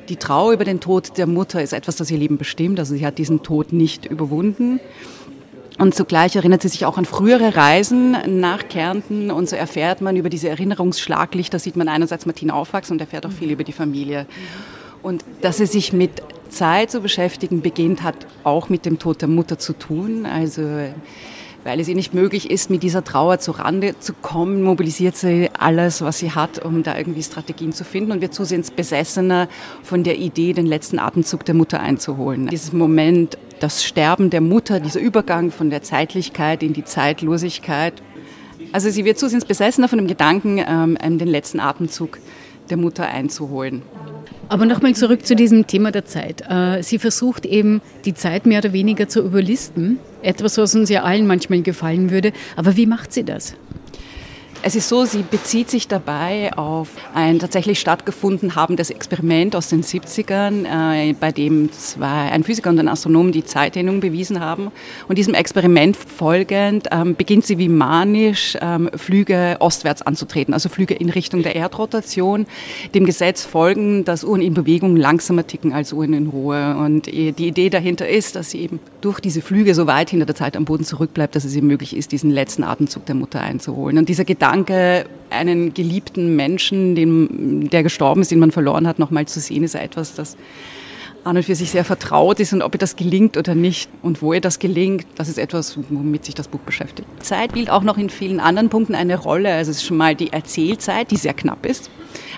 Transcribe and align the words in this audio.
die 0.09 0.15
Trauer 0.15 0.53
über 0.53 0.65
den 0.65 0.79
Tod 0.79 1.17
der 1.17 1.27
Mutter 1.27 1.61
ist 1.61 1.73
etwas, 1.73 1.95
das 1.95 2.11
ihr 2.11 2.17
Leben 2.17 2.37
bestimmt. 2.37 2.79
Also 2.79 2.95
sie 2.95 3.05
hat 3.05 3.17
diesen 3.17 3.43
Tod 3.43 3.73
nicht 3.73 4.05
überwunden. 4.05 4.79
Und 5.77 5.95
zugleich 5.95 6.35
erinnert 6.35 6.61
sie 6.61 6.67
sich 6.67 6.85
auch 6.85 6.97
an 6.97 7.05
frühere 7.05 7.55
Reisen 7.55 8.39
nach 8.39 8.67
Kärnten 8.67 9.31
und 9.31 9.49
so 9.49 9.55
erfährt 9.55 10.01
man 10.01 10.15
über 10.15 10.29
diese 10.29 10.49
Erinnerungsschlaglichter, 10.49 11.57
sieht 11.57 11.75
man 11.75 11.87
einerseits 11.87 12.25
Martina 12.25 12.53
aufwachsen 12.53 12.93
und 12.93 13.01
erfährt 13.01 13.25
auch 13.25 13.31
viel 13.31 13.49
über 13.51 13.63
die 13.63 13.71
Familie. 13.71 14.27
Und 15.01 15.25
dass 15.41 15.57
sie 15.57 15.65
sich 15.65 15.93
mit 15.93 16.21
Zeit 16.49 16.91
zu 16.91 17.01
beschäftigen 17.01 17.61
beginnt, 17.61 18.03
hat 18.03 18.27
auch 18.43 18.69
mit 18.69 18.85
dem 18.85 18.99
Tod 18.99 19.21
der 19.21 19.29
Mutter 19.29 19.57
zu 19.57 19.73
tun. 19.73 20.25
Also 20.25 20.61
weil 21.63 21.79
es 21.79 21.87
ihr 21.87 21.95
nicht 21.95 22.13
möglich 22.13 22.49
ist, 22.49 22.69
mit 22.69 22.83
dieser 22.83 23.03
Trauer 23.03 23.39
zu 23.39 23.51
Rande 23.51 23.97
zu 23.99 24.13
kommen, 24.13 24.63
mobilisiert 24.63 25.15
sie 25.15 25.49
alles, 25.57 26.01
was 26.01 26.19
sie 26.19 26.31
hat, 26.31 26.63
um 26.63 26.83
da 26.83 26.97
irgendwie 26.97 27.23
Strategien 27.23 27.71
zu 27.73 27.83
finden 27.83 28.11
und 28.11 28.21
wird 28.21 28.33
zusehends 28.33 28.71
besessener 28.71 29.47
von 29.83 30.03
der 30.03 30.17
Idee, 30.17 30.53
den 30.53 30.65
letzten 30.65 30.99
Atemzug 30.99 31.45
der 31.45 31.55
Mutter 31.55 31.79
einzuholen. 31.79 32.47
Dieses 32.47 32.73
Moment, 32.73 33.37
das 33.59 33.83
Sterben 33.83 34.29
der 34.29 34.41
Mutter, 34.41 34.79
dieser 34.79 34.99
Übergang 34.99 35.51
von 35.51 35.69
der 35.69 35.83
Zeitlichkeit 35.83 36.63
in 36.63 36.73
die 36.73 36.83
Zeitlosigkeit. 36.83 38.01
Also 38.71 38.89
sie 38.89 39.05
wird 39.05 39.19
zusehends 39.19 39.45
besessener 39.45 39.87
von 39.87 39.99
dem 39.99 40.07
Gedanken, 40.07 40.63
ähm, 40.65 40.97
den 41.01 41.27
letzten 41.27 41.59
Atemzug 41.59 42.19
der 42.69 42.77
Mutter 42.77 43.07
einzuholen. 43.07 43.83
Aber 44.51 44.65
nochmal 44.65 44.93
zurück 44.93 45.25
zu 45.25 45.33
diesem 45.33 45.65
Thema 45.65 45.93
der 45.93 46.03
Zeit. 46.03 46.43
Äh, 46.49 46.83
sie 46.83 46.99
versucht 46.99 47.45
eben, 47.45 47.81
die 48.03 48.13
Zeit 48.13 48.45
mehr 48.45 48.59
oder 48.59 48.73
weniger 48.73 49.07
zu 49.07 49.21
überlisten. 49.21 49.97
Etwas, 50.23 50.57
was 50.57 50.75
uns 50.75 50.89
ja 50.89 51.03
allen 51.03 51.25
manchmal 51.25 51.61
gefallen 51.61 52.11
würde. 52.11 52.33
Aber 52.57 52.75
wie 52.75 52.85
macht 52.85 53.13
sie 53.13 53.23
das? 53.23 53.55
Es 54.63 54.75
ist 54.75 54.89
so, 54.89 55.05
sie 55.05 55.23
bezieht 55.23 55.71
sich 55.71 55.87
dabei 55.87 56.53
auf 56.55 56.89
ein 57.15 57.39
tatsächlich 57.39 57.79
stattgefunden 57.79 58.53
habendes 58.53 58.91
Experiment 58.91 59.55
aus 59.55 59.69
den 59.69 59.83
70ern, 59.83 60.65
äh, 60.65 61.13
bei 61.13 61.31
dem 61.31 61.71
zwei, 61.71 62.29
ein 62.29 62.43
Physiker 62.43 62.69
und 62.69 62.77
ein 62.77 62.87
Astronom 62.87 63.31
die 63.31 63.43
Zeitdehnung 63.43 64.01
bewiesen 64.01 64.39
haben. 64.39 64.71
Und 65.07 65.17
diesem 65.17 65.33
Experiment 65.33 65.97
folgend 65.97 66.89
ähm, 66.91 67.15
beginnt 67.15 67.47
sie 67.47 67.57
wie 67.57 67.69
manisch 67.69 68.55
ähm, 68.61 68.91
Flüge 68.95 69.55
ostwärts 69.57 70.03
anzutreten, 70.03 70.53
also 70.53 70.69
Flüge 70.69 70.93
in 70.93 71.09
Richtung 71.09 71.41
der 71.41 71.55
Erdrotation, 71.55 72.45
dem 72.93 73.07
Gesetz 73.07 73.43
folgen, 73.43 74.05
dass 74.05 74.23
Uhren 74.23 74.43
in 74.43 74.53
Bewegung 74.53 74.95
langsamer 74.95 75.47
ticken 75.47 75.73
als 75.73 75.91
Uhren 75.91 76.13
in 76.13 76.27
Ruhe. 76.27 76.77
Und 76.77 77.07
die 77.07 77.47
Idee 77.47 77.71
dahinter 77.71 78.07
ist, 78.07 78.35
dass 78.35 78.51
sie 78.51 78.59
eben 78.59 78.79
durch 79.01 79.19
diese 79.21 79.41
Flüge 79.41 79.73
so 79.73 79.87
weit 79.87 80.11
hinter 80.11 80.27
der 80.27 80.35
Zeit 80.35 80.55
am 80.55 80.65
Boden 80.65 80.83
zurückbleibt, 80.83 81.35
dass 81.35 81.45
es 81.45 81.55
ihr 81.55 81.63
möglich 81.63 81.97
ist, 81.97 82.11
diesen 82.11 82.29
letzten 82.29 82.63
Atemzug 82.63 83.07
der 83.07 83.15
Mutter 83.15 83.41
einzuholen. 83.41 83.97
Und 83.97 84.07
dieser 84.07 84.23
Gedanke 84.23 84.50
Gedanke, 84.51 85.05
einen 85.29 85.73
geliebten 85.73 86.35
Menschen, 86.35 86.93
den, 86.93 87.69
der 87.69 87.83
gestorben 87.83 88.21
ist, 88.21 88.31
den 88.31 88.39
man 88.39 88.51
verloren 88.51 88.85
hat, 88.85 88.99
nochmal 88.99 89.25
zu 89.25 89.39
sehen, 89.39 89.63
ist 89.63 89.75
etwas, 89.75 90.13
das 90.13 90.35
an 91.23 91.37
und 91.37 91.43
für 91.43 91.55
sich 91.55 91.69
sehr 91.69 91.85
vertraut 91.85 92.39
ist 92.39 92.51
und 92.51 92.63
ob 92.63 92.73
ihr 92.73 92.79
das 92.79 92.95
gelingt 92.95 93.37
oder 93.37 93.53
nicht 93.53 93.89
und 94.01 94.21
wo 94.21 94.33
ihr 94.33 94.41
das 94.41 94.57
gelingt, 94.59 95.05
das 95.15 95.29
ist 95.29 95.37
etwas, 95.37 95.77
womit 95.89 96.25
sich 96.25 96.33
das 96.33 96.47
Buch 96.47 96.59
beschäftigt. 96.61 97.07
Zeit 97.19 97.51
spielt 97.51 97.69
auch 97.69 97.83
noch 97.83 97.97
in 97.97 98.09
vielen 98.09 98.39
anderen 98.39 98.69
Punkten 98.69 98.95
eine 98.95 99.17
Rolle. 99.19 99.53
Also 99.53 99.69
es 99.69 99.77
ist 99.77 99.85
schon 99.85 99.97
mal 99.97 100.15
die 100.15 100.33
Erzählzeit, 100.33 101.11
die 101.11 101.17
sehr 101.17 101.35
knapp 101.35 101.65
ist. 101.65 101.91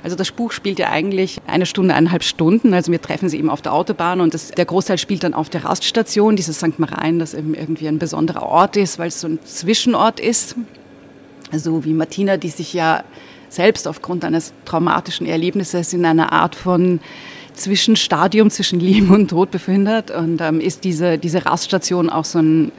Also 0.03 0.17
das 0.17 0.31
Buch 0.31 0.51
spielt 0.51 0.79
ja 0.79 0.89
eigentlich 0.89 1.39
eine 1.47 1.65
Stunde, 1.65 1.93
eineinhalb 1.93 2.23
Stunden. 2.23 2.73
Also 2.73 2.91
wir 2.91 3.01
treffen 3.01 3.29
sie 3.29 3.37
eben 3.37 3.49
auf 3.49 3.61
der 3.61 3.73
Autobahn 3.73 4.19
und 4.19 4.33
das, 4.33 4.51
der 4.51 4.65
Großteil 4.65 4.97
spielt 4.97 5.23
dann 5.23 5.33
auf 5.33 5.49
der 5.49 5.63
Raststation, 5.63 6.35
dieses 6.35 6.57
St. 6.57 6.77
Marein, 6.77 7.19
das 7.19 7.33
eben 7.33 7.53
irgendwie 7.53 7.87
ein 7.87 7.99
besonderer 7.99 8.43
Ort 8.43 8.75
ist, 8.75 8.99
weil 8.99 9.07
es 9.07 9.21
so 9.21 9.27
ein 9.27 9.39
Zwischenort 9.45 10.19
ist 10.19 10.57
so 11.59 11.85
wie 11.85 11.93
Martina, 11.93 12.37
die 12.37 12.49
sich 12.49 12.73
ja 12.73 13.03
selbst 13.49 13.87
aufgrund 13.87 14.25
eines 14.25 14.53
traumatischen 14.65 15.27
Erlebnisses 15.27 15.93
in 15.93 16.05
einer 16.05 16.31
Art 16.31 16.55
von 16.55 16.99
Zwischenstadium 17.53 18.49
zwischen 18.49 18.79
Leben 18.79 19.09
und 19.11 19.29
Tod 19.29 19.51
befindet. 19.51 20.11
Und 20.11 20.41
ähm, 20.41 20.59
ist 20.59 20.83
diese, 20.83 21.17
diese 21.17 21.45
Raststation 21.45 22.09
auch 22.09 22.25
so 22.25 22.39
ein 22.39 22.71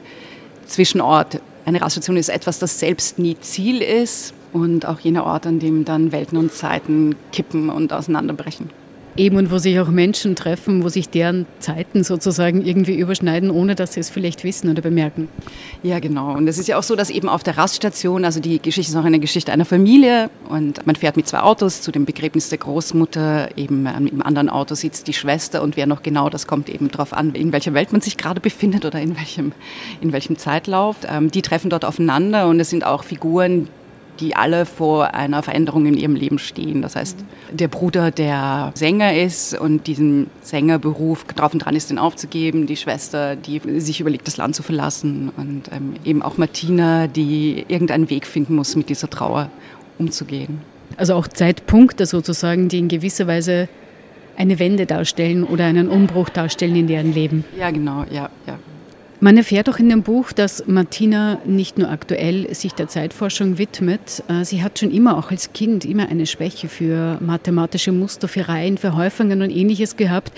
Zwischenort. 0.65 1.39
Eine 1.65 1.81
Raststation 1.81 2.17
ist 2.17 2.29
etwas, 2.29 2.59
das 2.59 2.79
selbst 2.79 3.17
nie 3.17 3.37
Ziel 3.39 3.81
ist 3.81 4.33
und 4.53 4.85
auch 4.85 4.99
jener 4.99 5.25
Ort, 5.25 5.47
an 5.47 5.59
dem 5.59 5.85
dann 5.85 6.11
Welten 6.11 6.37
und 6.37 6.51
Zeiten 6.53 7.15
kippen 7.31 7.69
und 7.69 7.91
auseinanderbrechen. 7.91 8.69
Eben 9.17 9.37
und 9.37 9.49
wo 9.49 9.57
sich 9.57 9.79
auch 9.79 9.87
Menschen 9.87 10.35
treffen, 10.35 10.83
wo 10.83 10.89
sich 10.89 11.09
deren 11.09 11.45
Zeiten 11.59 12.03
sozusagen 12.03 12.65
irgendwie 12.65 12.95
überschneiden, 12.95 13.49
ohne 13.49 13.75
dass 13.75 13.93
sie 13.93 14.01
es 14.01 14.09
vielleicht 14.09 14.43
wissen 14.43 14.69
oder 14.69 14.81
bemerken. 14.81 15.29
Ja, 15.83 15.99
genau. 15.99 16.33
Und 16.33 16.49
es 16.49 16.57
ist 16.57 16.67
ja 16.67 16.77
auch 16.77 16.83
so, 16.83 16.97
dass 16.97 17.09
eben 17.09 17.29
auf 17.29 17.41
der 17.41 17.57
Raststation, 17.57 18.25
also 18.25 18.41
die 18.41 18.61
Geschichte 18.61 18.91
ist 18.91 18.97
auch 18.97 19.05
eine 19.05 19.19
Geschichte 19.19 19.53
einer 19.53 19.63
Familie 19.63 20.29
und 20.49 20.85
man 20.85 20.97
fährt 20.97 21.15
mit 21.15 21.27
zwei 21.27 21.39
Autos 21.39 21.81
zu 21.81 21.93
dem 21.93 22.03
Begräbnis 22.03 22.49
der 22.49 22.57
Großmutter, 22.57 23.57
eben 23.57 23.85
ähm, 23.85 24.07
im 24.07 24.21
anderen 24.21 24.49
Auto 24.49 24.75
sitzt 24.75 25.07
die 25.07 25.13
Schwester 25.13 25.61
und 25.63 25.77
wer 25.77 25.87
noch 25.87 26.03
genau, 26.03 26.29
das 26.29 26.45
kommt 26.45 26.67
eben 26.67 26.91
darauf 26.91 27.13
an, 27.13 27.33
in 27.35 27.53
welcher 27.53 27.73
Welt 27.73 27.93
man 27.93 28.01
sich 28.01 28.17
gerade 28.17 28.41
befindet 28.41 28.83
oder 28.83 28.99
in 28.99 29.15
welchem, 29.15 29.53
in 30.01 30.11
welchem 30.11 30.37
Zeitlauf. 30.37 30.97
Ähm, 31.07 31.31
die 31.31 31.41
treffen 31.41 31.69
dort 31.69 31.85
aufeinander 31.85 32.47
und 32.49 32.59
es 32.59 32.69
sind 32.69 32.85
auch 32.85 33.05
Figuren, 33.05 33.69
die 34.19 34.35
alle 34.35 34.65
vor 34.65 35.13
einer 35.13 35.43
Veränderung 35.43 35.85
in 35.85 35.97
ihrem 35.97 36.15
Leben 36.15 36.39
stehen. 36.39 36.81
Das 36.81 36.95
heißt, 36.95 37.17
der 37.51 37.67
Bruder, 37.67 38.11
der 38.11 38.71
Sänger 38.75 39.15
ist 39.15 39.57
und 39.59 39.87
diesen 39.87 40.27
Sängerberuf 40.41 41.23
drauf 41.25 41.53
und 41.53 41.59
dran 41.59 41.75
ist, 41.75 41.89
den 41.89 41.99
aufzugeben, 41.99 42.67
die 42.67 42.77
Schwester, 42.77 43.35
die 43.35 43.61
sich 43.79 44.01
überlegt, 44.01 44.27
das 44.27 44.37
Land 44.37 44.55
zu 44.55 44.63
verlassen 44.63 45.31
und 45.35 45.63
ähm, 45.71 45.95
eben 46.03 46.21
auch 46.21 46.37
Martina, 46.37 47.07
die 47.07 47.65
irgendeinen 47.67 48.09
Weg 48.09 48.27
finden 48.27 48.55
muss, 48.55 48.75
mit 48.75 48.89
dieser 48.89 49.09
Trauer 49.09 49.49
umzugehen. 49.97 50.61
Also 50.97 51.15
auch 51.15 51.27
Zeitpunkte 51.27 52.05
sozusagen, 52.05 52.69
die 52.69 52.79
in 52.79 52.87
gewisser 52.87 53.27
Weise 53.27 53.67
eine 54.37 54.59
Wende 54.59 54.85
darstellen 54.85 55.43
oder 55.43 55.65
einen 55.65 55.89
Umbruch 55.89 56.29
darstellen 56.29 56.75
in 56.75 56.87
deren 56.87 57.13
Leben. 57.13 57.45
Ja, 57.57 57.71
genau, 57.71 58.05
ja, 58.11 58.29
ja. 58.45 58.59
Man 59.21 59.37
erfährt 59.37 59.69
auch 59.69 59.79
in 59.79 59.89
dem 59.89 60.03
Buch, 60.03 60.33
dass 60.33 60.67
Martina 60.67 61.39
nicht 61.45 61.77
nur 61.77 61.89
aktuell 61.89 62.53
sich 62.53 62.73
der 62.73 62.89
Zeitforschung 62.89 63.57
widmet, 63.57 64.23
äh, 64.27 64.43
sie 64.43 64.61
hat 64.61 64.79
schon 64.79 64.91
immer 64.91 65.17
auch 65.17 65.31
als 65.31 65.53
Kind 65.53 65.85
immer 65.85 66.09
eine 66.09 66.25
Schwäche 66.25 66.67
für 66.67 67.17
mathematische 67.21 67.93
Muster, 67.93 68.27
für 68.27 68.47
Reihen, 68.49 68.77
für 68.77 68.95
Häufungen 68.95 69.41
und 69.41 69.51
ähnliches 69.51 69.95
gehabt. 69.95 70.33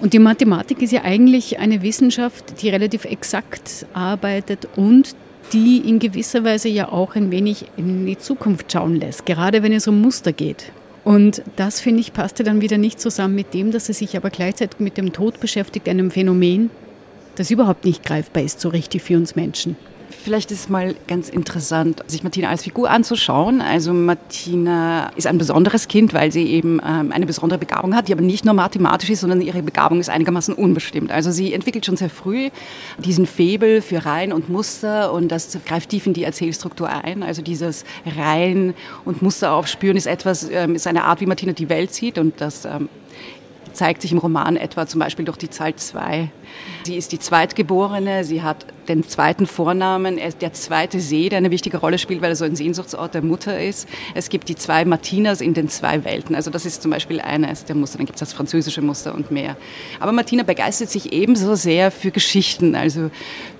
Und 0.00 0.12
die 0.12 0.20
Mathematik 0.20 0.80
ist 0.82 0.92
ja 0.92 1.02
eigentlich 1.02 1.58
eine 1.58 1.82
Wissenschaft, 1.82 2.62
die 2.62 2.68
relativ 2.68 3.04
exakt 3.04 3.86
arbeitet 3.94 4.68
und 4.76 5.16
die 5.52 5.78
in 5.78 5.98
gewisser 5.98 6.44
Weise 6.44 6.68
ja 6.68 6.90
auch 6.90 7.16
ein 7.16 7.30
wenig 7.30 7.66
in 7.76 8.06
die 8.06 8.18
Zukunft 8.18 8.72
schauen 8.72 9.00
lässt, 9.00 9.26
gerade 9.26 9.62
wenn 9.62 9.72
es 9.72 9.88
um 9.88 10.00
Muster 10.00 10.32
geht. 10.32 10.72
Und 11.04 11.42
das, 11.56 11.80
finde 11.80 12.00
ich, 12.00 12.12
passte 12.12 12.44
dann 12.44 12.60
wieder 12.60 12.78
nicht 12.78 12.98
zusammen 12.98 13.34
mit 13.34 13.52
dem, 13.52 13.70
dass 13.70 13.88
er 13.88 13.94
sich 13.94 14.16
aber 14.16 14.30
gleichzeitig 14.30 14.80
mit 14.80 14.96
dem 14.96 15.12
Tod 15.12 15.38
beschäftigt, 15.38 15.88
einem 15.88 16.10
Phänomen, 16.10 16.70
das 17.36 17.50
überhaupt 17.50 17.84
nicht 17.84 18.04
greifbar 18.04 18.42
ist, 18.42 18.60
so 18.60 18.68
richtig 18.68 19.02
für 19.02 19.16
uns 19.16 19.36
Menschen. 19.36 19.76
Vielleicht 20.22 20.50
ist 20.50 20.60
es 20.60 20.68
mal 20.68 20.94
ganz 21.06 21.28
interessant, 21.28 22.02
sich 22.06 22.22
Martina 22.22 22.48
als 22.48 22.62
Figur 22.62 22.88
anzuschauen. 22.90 23.60
Also 23.60 23.92
Martina 23.92 25.10
ist 25.16 25.26
ein 25.26 25.38
besonderes 25.38 25.88
Kind, 25.88 26.14
weil 26.14 26.32
sie 26.32 26.46
eben 26.46 26.80
ähm, 26.86 27.12
eine 27.12 27.26
besondere 27.26 27.58
Begabung 27.58 27.94
hat, 27.94 28.08
die 28.08 28.12
aber 28.12 28.22
nicht 28.22 28.44
nur 28.44 28.54
mathematisch 28.54 29.10
ist, 29.10 29.20
sondern 29.20 29.40
ihre 29.40 29.62
Begabung 29.62 30.00
ist 30.00 30.08
einigermaßen 30.08 30.54
unbestimmt. 30.54 31.10
Also 31.10 31.30
sie 31.30 31.52
entwickelt 31.52 31.84
schon 31.84 31.96
sehr 31.96 32.10
früh 32.10 32.50
diesen 32.98 33.26
Febel 33.26 33.82
für 33.82 34.04
Reihen 34.06 34.32
und 34.32 34.48
Muster 34.48 35.12
und 35.12 35.28
das 35.28 35.58
greift 35.66 35.90
tief 35.90 36.06
in 36.06 36.14
die 36.14 36.24
Erzählstruktur 36.24 36.88
ein. 36.88 37.22
Also 37.22 37.42
dieses 37.42 37.84
Reihen 38.06 38.74
und 39.04 39.20
Muster 39.20 39.52
aufspüren 39.52 39.96
ist 39.96 40.06
etwas, 40.06 40.48
ähm, 40.50 40.74
ist 40.74 40.86
eine 40.86 41.04
Art, 41.04 41.20
wie 41.20 41.26
Martina 41.26 41.52
die 41.52 41.68
Welt 41.68 41.92
sieht 41.92 42.18
und 42.18 42.40
das 42.40 42.64
ähm, 42.64 42.88
zeigt 43.74 44.02
sich 44.02 44.12
im 44.12 44.18
Roman 44.18 44.56
etwa 44.56 44.86
zum 44.86 45.00
Beispiel 45.00 45.24
durch 45.24 45.36
die 45.36 45.50
Zahl 45.50 45.74
2. 45.74 46.30
Sie 46.84 46.96
ist 46.96 47.12
die 47.12 47.18
Zweitgeborene, 47.18 48.24
sie 48.24 48.42
hat 48.42 48.66
den 48.88 49.02
zweiten 49.02 49.46
Vornamen, 49.46 50.18
er 50.18 50.30
der 50.32 50.52
zweite 50.52 51.00
See, 51.00 51.28
der 51.28 51.38
eine 51.38 51.50
wichtige 51.50 51.78
Rolle 51.78 51.98
spielt, 51.98 52.22
weil 52.22 52.30
er 52.30 52.36
so 52.36 52.44
ein 52.44 52.56
Sehnsuchtsort 52.56 53.14
der 53.14 53.22
Mutter 53.22 53.60
ist. 53.60 53.88
Es 54.14 54.28
gibt 54.28 54.48
die 54.48 54.56
zwei 54.56 54.84
Martinas 54.84 55.40
in 55.40 55.54
den 55.54 55.68
zwei 55.68 56.04
Welten. 56.04 56.34
Also 56.34 56.50
das 56.50 56.66
ist 56.66 56.82
zum 56.82 56.90
Beispiel 56.90 57.20
eines 57.20 57.64
der 57.64 57.76
Muster. 57.76 57.98
Dann 57.98 58.06
gibt 58.06 58.16
es 58.16 58.20
das 58.20 58.32
französische 58.32 58.82
Muster 58.82 59.14
und 59.14 59.30
mehr. 59.30 59.56
Aber 60.00 60.12
Martina 60.12 60.42
begeistert 60.42 60.90
sich 60.90 61.12
ebenso 61.12 61.54
sehr 61.54 61.90
für 61.90 62.10
Geschichten, 62.10 62.74
also 62.74 63.10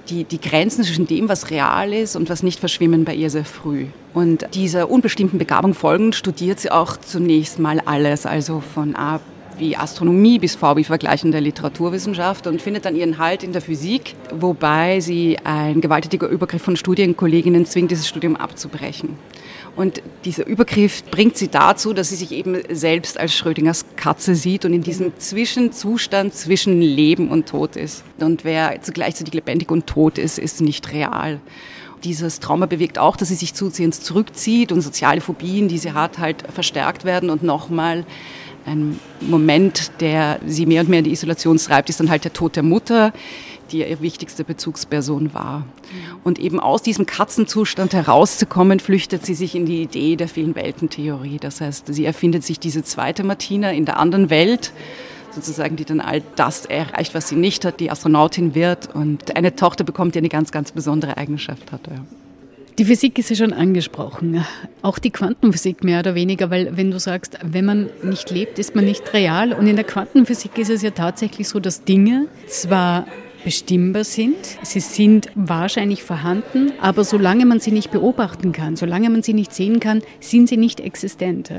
die, 0.08 0.24
die 0.24 0.40
Grenzen 0.40 0.84
zwischen 0.84 1.06
dem, 1.06 1.28
was 1.28 1.50
real 1.50 1.92
ist 1.92 2.16
und 2.16 2.28
was 2.28 2.42
nicht 2.42 2.60
verschwimmen 2.60 3.04
bei 3.04 3.14
ihr 3.14 3.30
sehr 3.30 3.44
früh. 3.44 3.86
Und 4.12 4.46
dieser 4.54 4.90
unbestimmten 4.90 5.38
Begabung 5.38 5.74
folgend 5.74 6.14
studiert 6.14 6.60
sie 6.60 6.70
auch 6.70 6.98
zunächst 6.98 7.58
mal 7.58 7.80
alles, 7.80 8.26
also 8.26 8.60
von 8.60 8.94
A 8.96 9.20
wie 9.58 9.76
Astronomie 9.76 10.38
bis 10.38 10.54
V 10.54 10.76
wie 10.76 10.84
vergleichende 10.84 11.38
Literaturwissenschaft 11.38 12.46
und 12.46 12.60
findet 12.60 12.84
dann 12.84 12.96
ihren 12.96 13.18
Halt 13.18 13.42
in 13.42 13.52
der 13.52 13.62
Physik, 13.62 14.14
wobei 14.32 15.00
sie 15.00 15.38
ein 15.44 15.80
gewaltiger 15.80 16.28
Übergriff 16.28 16.62
von 16.62 16.76
Studienkolleginnen 16.76 17.66
zwingt, 17.66 17.90
dieses 17.90 18.08
Studium 18.08 18.36
abzubrechen. 18.36 19.16
Und 19.76 20.02
dieser 20.24 20.46
Übergriff 20.46 21.02
bringt 21.04 21.36
sie 21.36 21.48
dazu, 21.48 21.92
dass 21.92 22.10
sie 22.10 22.16
sich 22.16 22.30
eben 22.30 22.58
selbst 22.70 23.18
als 23.18 23.34
Schrödingers 23.34 23.84
Katze 23.96 24.36
sieht 24.36 24.64
und 24.64 24.72
in 24.72 24.82
diesem 24.82 25.18
Zwischenzustand 25.18 26.32
zwischen 26.34 26.80
Leben 26.80 27.28
und 27.28 27.48
Tod 27.48 27.74
ist. 27.74 28.04
Und 28.20 28.44
wer 28.44 28.80
zugleich 28.82 29.14
lebendig 29.32 29.70
und 29.70 29.86
tot 29.86 30.18
ist, 30.18 30.38
ist 30.38 30.60
nicht 30.60 30.92
real 30.92 31.40
dieses 32.04 32.40
Trauma 32.40 32.66
bewegt 32.66 32.98
auch, 32.98 33.16
dass 33.16 33.28
sie 33.28 33.34
sich 33.34 33.54
zusehends 33.54 34.02
zurückzieht 34.02 34.72
und 34.72 34.82
soziale 34.82 35.20
Phobien, 35.20 35.68
die 35.68 35.78
sie 35.78 35.92
hat, 35.92 36.18
halt 36.18 36.44
verstärkt 36.52 37.04
werden 37.04 37.30
und 37.30 37.42
nochmal 37.42 38.04
ein 38.66 38.98
Moment, 39.20 40.00
der 40.00 40.40
sie 40.46 40.66
mehr 40.66 40.80
und 40.80 40.88
mehr 40.88 41.00
in 41.00 41.04
die 41.04 41.12
Isolation 41.12 41.56
treibt, 41.58 41.90
ist 41.90 42.00
dann 42.00 42.10
halt 42.10 42.24
der 42.24 42.32
Tod 42.32 42.56
der 42.56 42.62
Mutter, 42.62 43.12
die 43.70 43.80
ihre 43.80 44.00
wichtigste 44.00 44.44
Bezugsperson 44.44 45.34
war. 45.34 45.66
Und 46.22 46.38
eben 46.38 46.60
aus 46.60 46.82
diesem 46.82 47.06
Katzenzustand 47.06 47.92
herauszukommen, 47.92 48.80
flüchtet 48.80 49.24
sie 49.24 49.34
sich 49.34 49.54
in 49.54 49.66
die 49.66 49.82
Idee 49.82 50.16
der 50.16 50.28
vielen 50.28 50.54
Welten-Theorie. 50.54 51.38
Das 51.38 51.60
heißt, 51.60 51.92
sie 51.92 52.04
erfindet 52.04 52.44
sich 52.44 52.58
diese 52.58 52.82
zweite 52.82 53.24
Martina 53.24 53.72
in 53.72 53.84
der 53.84 53.98
anderen 53.98 54.30
Welt, 54.30 54.72
sozusagen, 55.34 55.76
die 55.76 55.84
dann 55.84 56.00
all 56.00 56.22
das 56.36 56.64
erreicht, 56.64 57.14
was 57.14 57.28
sie 57.28 57.36
nicht 57.36 57.64
hat, 57.64 57.80
die 57.80 57.90
Astronautin 57.90 58.54
wird 58.54 58.94
und 58.94 59.36
eine 59.36 59.56
Tochter 59.56 59.84
bekommt, 59.84 60.14
die 60.14 60.20
eine 60.20 60.28
ganz, 60.28 60.52
ganz 60.52 60.72
besondere 60.72 61.16
Eigenschaft 61.16 61.72
hat. 61.72 61.80
Ja. 61.88 62.23
Die 62.76 62.84
Physik 62.84 63.20
ist 63.20 63.30
ja 63.30 63.36
schon 63.36 63.52
angesprochen. 63.52 64.44
Auch 64.82 64.98
die 64.98 65.10
Quantenphysik 65.10 65.84
mehr 65.84 66.00
oder 66.00 66.16
weniger, 66.16 66.50
weil 66.50 66.76
wenn 66.76 66.90
du 66.90 66.98
sagst, 66.98 67.38
wenn 67.40 67.64
man 67.64 67.88
nicht 68.02 68.30
lebt, 68.30 68.58
ist 68.58 68.74
man 68.74 68.84
nicht 68.84 69.12
real. 69.12 69.52
Und 69.52 69.68
in 69.68 69.76
der 69.76 69.84
Quantenphysik 69.84 70.58
ist 70.58 70.70
es 70.70 70.82
ja 70.82 70.90
tatsächlich 70.90 71.48
so, 71.48 71.60
dass 71.60 71.84
Dinge 71.84 72.26
zwar 72.48 73.06
bestimmbar 73.44 74.04
sind. 74.04 74.36
Sie 74.62 74.80
sind 74.80 75.28
wahrscheinlich 75.34 76.02
vorhanden, 76.02 76.72
aber 76.80 77.04
solange 77.04 77.46
man 77.46 77.60
sie 77.60 77.70
nicht 77.70 77.90
beobachten 77.90 78.52
kann, 78.52 78.76
solange 78.76 79.10
man 79.10 79.22
sie 79.22 79.34
nicht 79.34 79.54
sehen 79.54 79.80
kann, 79.80 80.02
sind 80.20 80.48
sie 80.48 80.56
nicht 80.56 80.80
existent. 80.80 81.52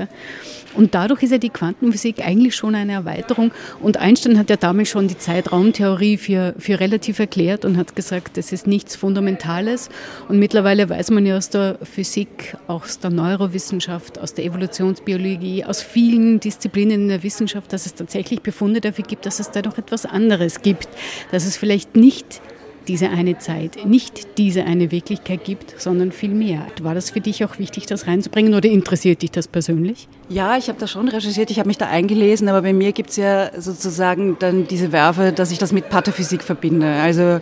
Und 0.76 0.94
dadurch 0.94 1.22
ist 1.22 1.32
ja 1.32 1.38
die 1.38 1.48
Quantenphysik 1.48 2.24
eigentlich 2.24 2.54
schon 2.54 2.74
eine 2.74 2.92
Erweiterung. 2.92 3.50
Und 3.80 3.96
Einstein 3.96 4.38
hat 4.38 4.50
ja 4.50 4.56
damals 4.56 4.90
schon 4.90 5.08
die 5.08 5.16
Zeitraumtheorie 5.16 6.18
für, 6.18 6.54
für 6.58 6.80
relativ 6.80 7.18
erklärt 7.18 7.64
und 7.64 7.78
hat 7.78 7.96
gesagt, 7.96 8.36
das 8.36 8.52
ist 8.52 8.66
nichts 8.66 8.94
Fundamentales. 8.94 9.88
Und 10.28 10.38
mittlerweile 10.38 10.88
weiß 10.88 11.10
man 11.12 11.24
ja 11.24 11.38
aus 11.38 11.48
der 11.48 11.78
Physik, 11.82 12.56
auch 12.66 12.84
aus 12.84 12.98
der 12.98 13.10
Neurowissenschaft, 13.10 14.18
aus 14.18 14.34
der 14.34 14.44
Evolutionsbiologie, 14.44 15.64
aus 15.64 15.80
vielen 15.80 16.40
Disziplinen 16.40 17.02
in 17.02 17.08
der 17.08 17.22
Wissenschaft, 17.22 17.72
dass 17.72 17.86
es 17.86 17.94
tatsächlich 17.94 18.42
Befunde 18.42 18.80
dafür 18.80 19.04
gibt, 19.04 19.24
dass 19.24 19.40
es 19.40 19.50
da 19.50 19.62
noch 19.62 19.78
etwas 19.78 20.04
anderes 20.04 20.60
gibt. 20.60 20.88
Dass 21.30 21.46
es 21.46 21.56
vielleicht 21.56 21.75
nicht 21.94 22.40
diese 22.88 23.08
eine 23.10 23.38
Zeit, 23.38 23.84
nicht 23.84 24.38
diese 24.38 24.64
eine 24.64 24.90
Wirklichkeit 24.92 25.44
gibt, 25.44 25.80
sondern 25.80 26.12
viel 26.12 26.30
mehr. 26.30 26.66
War 26.82 26.94
das 26.94 27.10
für 27.10 27.20
dich 27.20 27.44
auch 27.44 27.58
wichtig, 27.58 27.86
das 27.86 28.06
reinzubringen 28.06 28.54
oder 28.54 28.68
interessiert 28.68 29.22
dich 29.22 29.30
das 29.30 29.48
persönlich? 29.48 30.08
Ja, 30.28 30.56
ich 30.56 30.68
habe 30.68 30.78
da 30.78 30.86
schon 30.86 31.08
recherchiert, 31.08 31.50
ich 31.50 31.58
habe 31.58 31.66
mich 31.66 31.78
da 31.78 31.86
eingelesen, 31.86 32.48
aber 32.48 32.62
bei 32.62 32.72
mir 32.72 32.92
gibt 32.92 33.10
es 33.10 33.16
ja 33.16 33.50
sozusagen 33.60 34.36
dann 34.38 34.68
diese 34.68 34.92
Werfe, 34.92 35.32
dass 35.32 35.50
ich 35.50 35.58
das 35.58 35.72
mit 35.72 35.88
Pathophysik 35.88 36.42
verbinde. 36.42 36.86
Also 36.86 37.40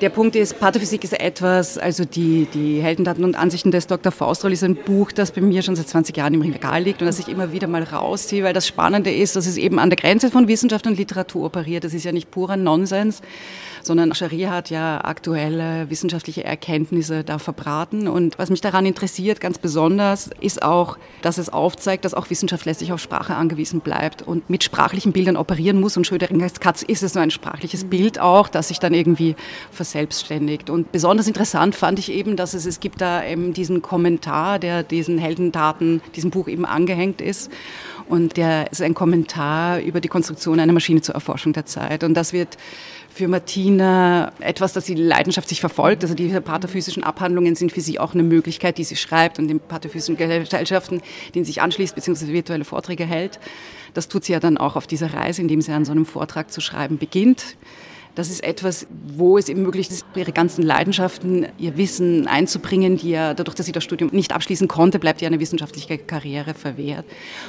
der 0.00 0.08
Punkt 0.08 0.34
ist, 0.34 0.58
Pathophysik 0.58 1.04
ist 1.04 1.18
etwas, 1.20 1.78
also 1.78 2.04
die, 2.04 2.46
die 2.52 2.82
Heldendaten 2.82 3.24
und 3.24 3.36
Ansichten 3.36 3.70
des 3.70 3.86
Dr. 3.86 4.10
Faustroll 4.10 4.52
ist 4.52 4.64
ein 4.64 4.74
Buch, 4.74 5.12
das 5.12 5.30
bei 5.30 5.40
mir 5.40 5.62
schon 5.62 5.76
seit 5.76 5.88
20 5.88 6.16
Jahren 6.16 6.34
im 6.34 6.42
Regal 6.42 6.82
liegt 6.82 7.00
und 7.00 7.06
das 7.06 7.18
ich 7.18 7.28
immer 7.28 7.52
wieder 7.52 7.68
mal 7.68 7.82
rausziehe, 7.82 8.42
weil 8.42 8.52
das 8.52 8.66
Spannende 8.66 9.12
ist, 9.12 9.36
dass 9.36 9.46
es 9.46 9.56
eben 9.56 9.78
an 9.78 9.90
der 9.90 9.96
Grenze 9.96 10.30
von 10.30 10.48
Wissenschaft 10.48 10.86
und 10.86 10.96
Literatur 10.98 11.46
operiert. 11.46 11.84
Das 11.84 11.94
ist 11.94 12.04
ja 12.04 12.12
nicht 12.12 12.30
purer 12.30 12.56
Nonsens, 12.56 13.22
sondern 13.86 14.14
Scharia 14.14 14.50
hat 14.50 14.70
ja 14.70 15.02
aktuelle 15.04 15.88
wissenschaftliche 15.90 16.44
Erkenntnisse 16.44 17.24
da 17.24 17.38
verbraten. 17.38 18.08
Und 18.08 18.38
was 18.38 18.50
mich 18.50 18.60
daran 18.60 18.86
interessiert, 18.86 19.40
ganz 19.40 19.58
besonders, 19.58 20.30
ist 20.40 20.62
auch, 20.62 20.96
dass 21.22 21.38
es 21.38 21.48
aufzeigt, 21.48 22.04
dass 22.04 22.14
auch 22.14 22.30
Wissenschaft 22.30 22.64
letztlich 22.64 22.92
auf 22.92 23.00
Sprache 23.00 23.34
angewiesen 23.34 23.80
bleibt 23.80 24.22
und 24.22 24.48
mit 24.50 24.64
sprachlichen 24.64 25.12
Bildern 25.12 25.36
operieren 25.36 25.80
muss. 25.80 25.96
Und 25.96 26.06
Schrödingers 26.06 26.60
Katz 26.60 26.82
ist 26.82 27.02
es 27.02 27.14
nur 27.14 27.22
ein 27.22 27.30
sprachliches 27.30 27.84
Bild 27.84 28.18
auch, 28.18 28.48
das 28.48 28.68
sich 28.68 28.78
dann 28.78 28.94
irgendwie 28.94 29.36
verselbstständigt. 29.70 30.70
Und 30.70 30.92
besonders 30.92 31.26
interessant 31.26 31.74
fand 31.74 31.98
ich 31.98 32.12
eben, 32.12 32.36
dass 32.36 32.54
es, 32.54 32.66
es 32.66 32.80
gibt 32.80 33.00
da 33.00 33.24
eben 33.24 33.52
diesen 33.52 33.82
Kommentar, 33.82 34.58
der 34.58 34.82
diesen 34.82 35.18
Heldendaten, 35.18 36.00
diesem 36.14 36.30
Buch 36.30 36.48
eben 36.48 36.64
angehängt 36.64 37.20
ist. 37.20 37.50
Und 38.08 38.36
der 38.36 38.70
ist 38.70 38.82
ein 38.82 38.94
Kommentar 38.94 39.80
über 39.80 40.00
die 40.00 40.08
Konstruktion 40.08 40.60
einer 40.60 40.72
Maschine 40.72 41.00
zur 41.00 41.14
Erforschung 41.14 41.52
der 41.52 41.64
Zeit. 41.64 42.04
Und 42.04 42.14
das 42.14 42.32
wird 42.32 42.58
für 43.14 43.28
Martina 43.28 44.32
etwas, 44.40 44.72
das 44.72 44.86
sie 44.86 44.94
leidenschaftlich 44.94 45.60
verfolgt. 45.60 46.02
Also 46.02 46.14
diese 46.14 46.40
pathophysischen 46.40 47.04
Abhandlungen 47.04 47.54
sind 47.54 47.70
für 47.70 47.80
sie 47.80 48.00
auch 48.00 48.12
eine 48.12 48.24
Möglichkeit, 48.24 48.76
die 48.76 48.82
sie 48.82 48.96
schreibt 48.96 49.38
und 49.38 49.46
den 49.46 49.60
pathophysischen 49.60 50.16
Gesellschaften, 50.16 51.00
denen 51.32 51.44
sie 51.44 51.52
sich 51.52 51.62
anschließt, 51.62 51.94
beziehungsweise 51.94 52.32
virtuelle 52.32 52.64
Vorträge 52.64 53.04
hält. 53.04 53.38
Das 53.94 54.08
tut 54.08 54.24
sie 54.24 54.32
ja 54.32 54.40
dann 54.40 54.58
auch 54.58 54.74
auf 54.74 54.88
dieser 54.88 55.14
Reise, 55.14 55.42
indem 55.42 55.60
sie 55.62 55.70
an 55.70 55.84
so 55.84 55.92
einem 55.92 56.06
Vortrag 56.06 56.50
zu 56.50 56.60
schreiben 56.60 56.98
beginnt. 56.98 57.56
Das 58.14 58.30
ist 58.30 58.44
etwas, 58.44 58.86
wo 59.16 59.38
es 59.38 59.48
eben 59.48 59.62
möglich 59.62 59.90
ist, 59.90 60.06
ihre 60.14 60.30
ganzen 60.30 60.62
Leidenschaften, 60.62 61.48
ihr 61.58 61.76
Wissen 61.76 62.28
einzubringen, 62.28 62.96
die 62.96 63.10
ja 63.10 63.34
dadurch, 63.34 63.56
dass 63.56 63.66
sie 63.66 63.72
das 63.72 63.82
Studium 63.82 64.10
nicht 64.12 64.32
abschließen 64.32 64.68
konnte, 64.68 65.00
bleibt 65.00 65.20
ihr 65.20 65.26
eine 65.26 65.40
wissenschaftliche 65.40 65.98
Karriere 65.98 66.54
verwehrt. 66.54 67.04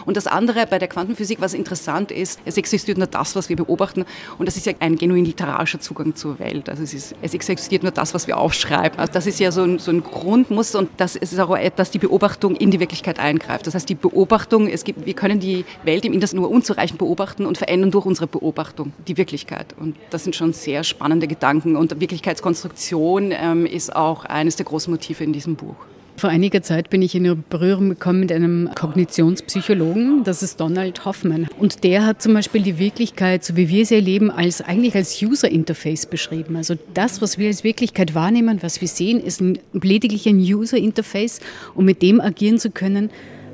Und 0.06 0.18
das 0.18 0.26
andere 0.26 0.66
bei 0.66 0.80
der 0.80 0.88
Quantenphysik, 0.88 1.40
was 1.40 1.54
interessant 1.54 2.12
ist, 2.12 2.40
es 2.46 2.58
existiert 2.58 2.98
nur 2.98 3.06
das, 3.06 3.36
was 3.36 3.48
wir 3.48 3.56
beobachten 3.56 4.06
und 4.40 4.48
das 4.48 4.58
ist 4.58 4.66
ja 4.66 4.74
ein 4.80 4.96
genuin 4.96 5.26
literarischer 5.26 5.80
Zugang 5.80 6.16
zur 6.16 6.40
Welt. 6.40 6.68
Also 6.68 6.82
es, 6.82 6.96
ist, 6.96 7.16
es 7.22 7.36
existiert 7.36 7.84
nur 7.84 7.92
das, 7.92 8.16
was 8.16 8.26
wir 8.26 8.38
aufschreiben. 8.38 8.98
Also 8.98 9.14
das 9.14 9.28
ist 9.28 9.40
ja 9.40 9.52
so 9.52 9.62
ein, 9.62 9.78
so 9.78 9.92
ein 9.92 10.02
Grundmuster 10.02 10.80
und 10.80 10.90
das 10.98 11.16
ist 11.16 11.40
auch 11.40 11.56
etwas, 11.56 11.92
die 11.92 12.00
Beobachtung 12.00 12.56
in 12.56 12.72
die 12.72 12.80
Wirklichkeit 12.80 13.20
eingreift. 13.20 13.68
Das 13.68 13.76
heißt, 13.76 13.88
die 13.88 13.96
Beobachtung, 13.96 14.68
es 14.68 14.84
gibt, 14.84 15.06
wir 15.06 15.14
können 15.14 15.40
die 15.40 15.64
Welt 15.84 16.06
im 16.06 16.14
Internet 16.14 16.34
nur 16.34 16.50
unzureichend 16.50 16.98
beobachten 16.98 17.46
und 17.46 17.60
verändern 17.60 17.92
durch 17.92 18.06
unsere 18.06 18.26
Beobachtung 18.26 18.94
die 19.08 19.18
Wirklichkeit. 19.18 19.76
Und 19.80 19.96
das 20.10 20.24
sind 20.24 20.36
schon 20.36 20.55
sehr 20.64 20.84
spannende 20.84 21.28
Gedanken 21.28 21.76
und 21.76 22.00
Wirklichkeitskonstruktion 22.00 23.32
ähm, 23.32 23.66
ist 23.66 23.96
auch 23.96 24.26
eines 24.26 24.56
der 24.56 24.66
großen 24.66 24.92
Motive 24.92 25.24
in 25.24 25.34
diesem 25.34 25.56
Buch. 25.56 25.76
Vor 26.18 26.30
einiger 26.30 26.62
Zeit 26.62 26.90
bin 26.90 27.02
ich 27.02 27.14
in 27.14 27.44
Berührung 27.50 27.90
gekommen 27.90 28.22
mit 28.22 28.32
einem 28.32 28.70
Kognitionspsychologen, 28.74 30.24
das 30.24 30.44
ist 30.44 30.62
Donald 30.62 31.04
Hoffman. 31.04 31.48
Und 31.60 31.84
der 31.84 32.06
hat 32.06 32.22
zum 32.22 32.34
Beispiel 32.34 32.62
die 32.62 32.80
Wirklichkeit, 32.80 33.44
so 33.44 33.58
wie 33.58 33.68
wir 33.68 33.86
sie 33.86 33.96
erleben, 33.96 34.32
als, 34.32 34.62
eigentlich 34.62 34.96
als 34.96 35.22
User 35.22 35.52
Interface 35.52 36.06
beschrieben. 36.06 36.56
Also 36.56 36.76
das, 36.94 37.22
was 37.22 37.38
wir 37.38 37.48
als 37.48 37.66
Wirklichkeit 37.66 38.16
wahrnehmen, 38.16 38.60
was 38.62 38.80
wir 38.80 38.88
sehen, 38.88 39.20
ist 39.20 39.42
ein, 39.42 39.60
lediglich 39.74 40.26
ein 40.26 40.38
User 40.38 40.78
Interface, 40.78 41.42
um 41.74 41.84
mit 41.84 42.02
dem 42.02 42.22
agieren 42.22 42.60
zu 42.60 42.72
können, 42.72 43.10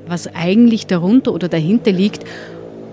was 0.06 0.32
eigentlich 0.32 0.86
darunter 0.86 1.32
oder 1.32 1.48
dahinter 1.48 1.90
liegt. 1.90 2.24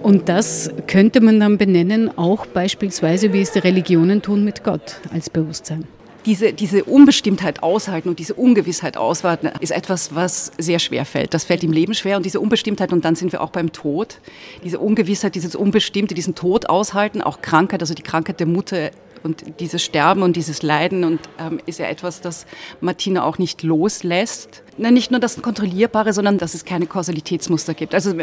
Und 0.01 0.29
das 0.29 0.71
könnte 0.87 1.21
man 1.21 1.39
dann 1.39 1.57
benennen, 1.57 2.17
auch 2.17 2.45
beispielsweise, 2.45 3.33
wie 3.33 3.41
es 3.41 3.51
die 3.51 3.59
Religionen 3.59 4.21
tun 4.21 4.43
mit 4.43 4.63
Gott 4.63 4.97
als 5.11 5.29
Bewusstsein 5.29 5.85
diese, 6.25 6.53
diese 6.53 6.83
Unbestimmtheit 6.83 7.63
aushalten 7.63 8.09
und 8.09 8.19
diese 8.19 8.33
Ungewissheit 8.33 8.97
auswarten, 8.97 9.49
ist 9.61 9.71
etwas, 9.71 10.13
was 10.15 10.51
sehr 10.57 10.79
schwer 10.79 11.05
fällt. 11.05 11.33
Das 11.33 11.43
fällt 11.43 11.63
im 11.63 11.71
Leben 11.71 11.93
schwer 11.93 12.17
und 12.17 12.25
diese 12.25 12.39
Unbestimmtheit, 12.39 12.93
und 12.93 13.05
dann 13.05 13.15
sind 13.15 13.31
wir 13.31 13.41
auch 13.41 13.49
beim 13.49 13.71
Tod, 13.71 14.19
diese 14.63 14.79
Ungewissheit, 14.79 15.35
dieses 15.35 15.55
Unbestimmte, 15.55 16.13
diesen 16.13 16.35
Tod 16.35 16.69
aushalten, 16.69 17.21
auch 17.21 17.41
Krankheit, 17.41 17.81
also 17.81 17.93
die 17.93 18.03
Krankheit 18.03 18.39
der 18.39 18.47
Mutter 18.47 18.91
und 19.23 19.59
dieses 19.59 19.83
Sterben 19.83 20.21
und 20.21 20.35
dieses 20.35 20.61
Leiden 20.61 21.03
und 21.03 21.19
ähm, 21.39 21.59
ist 21.65 21.79
ja 21.79 21.87
etwas, 21.87 22.21
das 22.21 22.45
Martina 22.79 23.23
auch 23.23 23.37
nicht 23.37 23.63
loslässt. 23.63 24.63
Nicht 24.77 25.11
nur 25.11 25.19
das 25.19 25.41
Kontrollierbare, 25.41 26.13
sondern 26.13 26.37
dass 26.37 26.53
es 26.53 26.63
keine 26.63 26.85
Kausalitätsmuster 26.85 27.73
gibt. 27.73 27.93
Also 27.93 28.13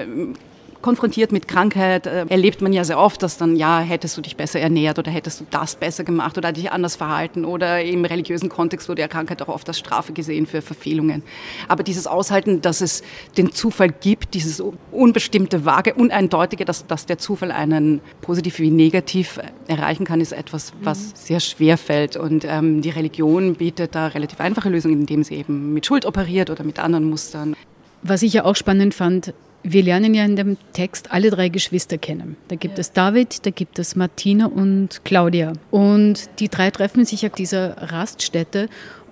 konfrontiert 0.87 1.33
mit 1.33 1.49
Krankheit 1.49 2.07
äh, 2.07 2.26
erlebt 2.28 2.62
man 2.62 2.73
ja 2.73 2.85
sehr 2.85 3.00
oft, 3.00 3.21
dass 3.21 3.38
dann, 3.38 3.57
ja, 3.57 3.81
hättest 3.81 4.16
du 4.16 4.21
dich 4.21 4.37
besser 4.37 4.61
ernährt 4.61 5.00
oder 5.00 5.11
hättest 5.11 5.40
du 5.40 5.45
das 5.50 5.75
besser 5.75 6.05
gemacht 6.05 6.38
oder 6.38 6.52
dich 6.52 6.71
anders 6.71 6.95
verhalten 6.95 7.45
oder 7.45 7.83
im 7.83 8.05
religiösen 8.05 8.49
Kontext 8.49 8.88
wurde 8.88 9.02
ja 9.02 9.09
Krankheit 9.09 9.43
auch 9.43 9.49
oft 9.49 9.66
als 9.66 9.81
Strafe 9.81 10.12
gesehen 10.12 10.47
für 10.47 10.62
Verfehlungen. 10.62 11.25
Aber 11.66 11.83
dieses 11.83 12.07
Aushalten, 12.07 12.62
dass 12.62 12.83
es 12.83 13.02
den 13.37 13.50
Zufall 13.50 13.88
gibt, 13.88 14.35
dieses 14.35 14.62
unbestimmte, 14.93 15.64
vage, 15.64 15.93
uneindeutige, 15.93 16.64
dass, 16.64 16.87
dass 16.87 17.05
der 17.05 17.19
Zufall 17.19 17.50
einen 17.50 18.00
positiv 18.21 18.61
wie 18.61 18.71
negativ 18.71 19.40
erreichen 19.66 20.05
kann, 20.05 20.21
ist 20.21 20.31
etwas, 20.31 20.73
was 20.83 21.00
mhm. 21.00 21.12
sehr 21.14 21.40
schwer 21.40 21.78
fällt. 21.78 22.16
Und 22.16 22.45
ähm, 22.45 22.81
die 22.81 22.90
Religion 22.90 23.57
bietet 23.57 23.97
da 23.97 24.07
relativ 24.07 24.38
einfache 24.38 24.69
Lösungen, 24.69 25.00
indem 25.00 25.25
sie 25.25 25.35
eben 25.35 25.75
mit 25.75 25.85
Schuld 25.85 26.07
operiert 26.07 26.49
oder 26.49 26.62
mit 26.62 26.78
anderen 26.78 27.11
Mustern. 27.11 27.57
Was 28.02 28.23
ich 28.23 28.35
ja 28.35 28.45
auch 28.45 28.55
spannend 28.55 28.95
fand, 28.95 29.35
wir 29.63 29.83
lernen 29.83 30.15
ja 30.15 30.25
in 30.25 30.37
dem 30.37 30.57
Text 30.73 31.13
alle 31.13 31.31
drei 31.31 31.49
Geschwister 31.49 31.99
kennen. 31.99 32.37
Da 32.49 32.57
gibt 32.57 32.79
ja. 32.79 32.81
es 32.81 32.93
David, 32.93 33.45
da 33.47 33.51
gibt 33.51 33.79
es 33.79 33.97
Martina 33.97 34.47
und 34.47 35.05
Claudia. 35.05 35.53
Und 35.71 36.29
die 36.39 36.49
drei 36.49 36.71
treffen 36.71 37.05
sich 37.05 37.27
auf 37.27 37.33
dieser 37.33 37.77
Raststätte 37.93 38.69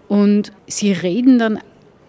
und 0.09 0.53
sie 0.67 0.93
reden 0.93 1.39
dann 1.39 1.59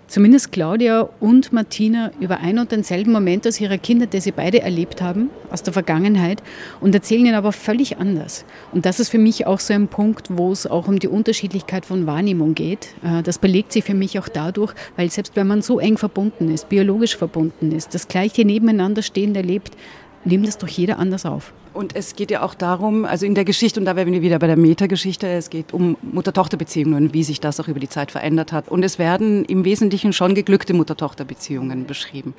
zumindest 0.08 0.52
Claudia 0.52 1.10
und 1.20 1.54
Martina 1.54 2.12
über 2.20 2.40
ein 2.40 2.60
und 2.60 2.72
denselben 2.72 3.12
Moment 3.12 3.48
aus 3.48 3.60
ihrer 3.60 3.78
Kindheit, 3.78 4.14
der 4.14 4.22
sie 4.22 4.32
beide 4.32 4.62
erlebt 4.62 5.02
haben, 5.02 5.30
aus 5.52 5.64
der 5.64 5.74
Vergangenheit, 5.74 6.42
und 6.82 6.94
erzählen 6.94 7.26
ihn 7.26 7.34
aber 7.34 7.52
völlig 7.52 7.98
anders. 7.98 8.46
Und 8.72 8.86
das 8.86 9.00
ist 9.00 9.10
für 9.10 9.18
mich 9.18 9.48
auch 9.48 9.60
so 9.60 9.74
ein 9.74 9.88
Punkt, 9.88 10.28
wo 10.30 10.52
es 10.52 10.68
auch 10.68 10.88
um 10.88 11.00
die 11.00 11.08
Unterschiedlichkeit 11.08 11.86
von 11.86 12.06
Wahrnehmung 12.06 12.56
geht. 12.56 12.90
Äh, 13.04 13.24
das 13.24 13.40
belegt 13.40 13.72
sich 13.72 13.84
für 13.84 13.94
mich 13.94 14.20
auch 14.20 14.28
dadurch, 14.28 14.74
weil 14.96 15.10
selbst 15.10 15.36
wenn 15.36 15.48
man 15.48 15.62
so 15.62 15.80
eng 15.80 15.98
verbunden 15.98 16.52
ist, 16.52 16.70
biologisch 16.70 17.16
verbunden 17.18 17.72
ist, 17.72 17.94
das 17.94 18.08
gleiche 18.08 18.46
nebeneinander 18.46 19.02
stehend 19.02 19.38
erlebt, 19.38 19.76
nimmt 20.24 20.48
es 20.48 20.58
doch 20.58 20.68
jeder 20.68 21.00
anders 21.00 21.26
auf. 21.26 21.54
Und 21.76 21.94
es 21.94 22.16
geht 22.16 22.32
ja 22.32 22.42
auch 22.42 22.54
darum, 22.54 23.04
also 23.04 23.26
in 23.26 23.36
der 23.36 23.44
Geschichte, 23.44 23.82
und 23.82 23.86
da 23.86 23.98
werden 23.98 24.14
wir 24.14 24.22
wieder 24.22 24.40
bei 24.40 24.48
der 24.48 24.56
Metageschichte, 24.56 25.28
es 25.28 25.50
geht 25.50 25.74
um 25.74 25.98
Mutter-Tochter-Beziehungen, 26.02 27.14
wie 27.14 27.24
sich 27.24 27.42
das 27.42 27.60
auch 27.60 27.68
über 27.68 27.82
die 27.82 27.90
Zeit 27.90 28.12
verändert 28.12 28.54
hat. 28.54 28.70
Und 28.70 28.84
es 28.84 28.98
werden 28.98 29.44
im 29.44 29.66
Wesentlichen 29.66 30.14
schon 30.14 30.36
geglückte 30.36 30.74
Mutter-Tochter-Beziehungen 30.74 31.86
beschrieben. 31.86 32.34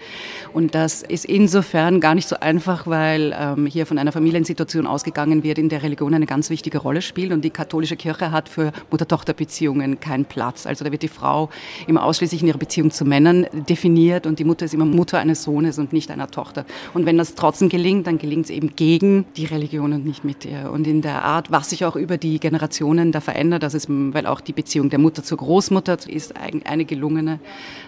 Und 0.54 0.74
das 0.74 1.02
ist 1.02 1.26
insofern 1.26 2.00
gar 2.00 2.14
nicht 2.14 2.26
so 2.28 2.36
einfach, 2.40 2.86
weil 2.86 3.36
ähm, 3.38 3.66
hier 3.66 3.84
von 3.84 3.98
einer 3.98 4.10
Familiensituation 4.10 4.86
ausgegangen 4.86 5.42
wird, 5.42 5.58
in 5.58 5.68
der 5.68 5.82
Religion 5.82 6.14
eine 6.14 6.26
ganz 6.26 6.48
wichtige 6.48 6.78
Rolle 6.78 7.02
spielt. 7.02 7.30
Und 7.30 7.44
die 7.44 7.50
katholische 7.50 7.96
Kirche 7.96 8.32
hat 8.32 8.48
für 8.48 8.72
Mutter-Tochter-Beziehungen 8.90 10.00
keinen 10.00 10.24
Platz. 10.24 10.64
Also 10.64 10.82
da 10.82 10.90
wird 10.90 11.02
die 11.02 11.08
Frau 11.08 11.50
immer 11.86 12.04
ausschließlich 12.04 12.40
in 12.40 12.48
ihrer 12.48 12.58
Beziehung 12.58 12.90
zu 12.90 13.04
Männern 13.04 13.46
definiert 13.68 14.26
und 14.26 14.38
die 14.38 14.44
Mutter 14.44 14.64
ist 14.64 14.72
immer 14.72 14.86
Mutter 14.86 15.18
eines 15.18 15.42
Sohnes 15.42 15.78
und 15.78 15.92
nicht 15.92 16.10
einer 16.10 16.30
Tochter. 16.30 16.64
Und 16.94 17.04
wenn 17.04 17.18
das 17.18 17.34
trotzdem 17.34 17.68
gelingt, 17.68 18.06
dann 18.06 18.16
gelingt 18.16 18.46
es 18.46 18.50
eben 18.50 18.74
gegen 18.74 19.25
die 19.36 19.44
Religion 19.44 19.92
und 19.92 20.04
nicht 20.04 20.24
mit 20.24 20.44
ihr. 20.44 20.70
Und 20.72 20.86
in 20.86 21.02
der 21.02 21.24
Art, 21.24 21.50
was 21.50 21.70
sich 21.70 21.84
auch 21.84 21.96
über 21.96 22.16
die 22.16 22.40
Generationen 22.40 23.12
da 23.12 23.20
verändert, 23.20 23.62
das 23.62 23.74
ist, 23.74 23.88
weil 23.88 24.26
auch 24.26 24.40
die 24.40 24.52
Beziehung 24.52 24.90
der 24.90 24.98
Mutter 24.98 25.22
zur 25.22 25.38
Großmutter 25.38 25.98
ist 26.08 26.34
eine 26.36 26.84
gelungene, 26.84 27.38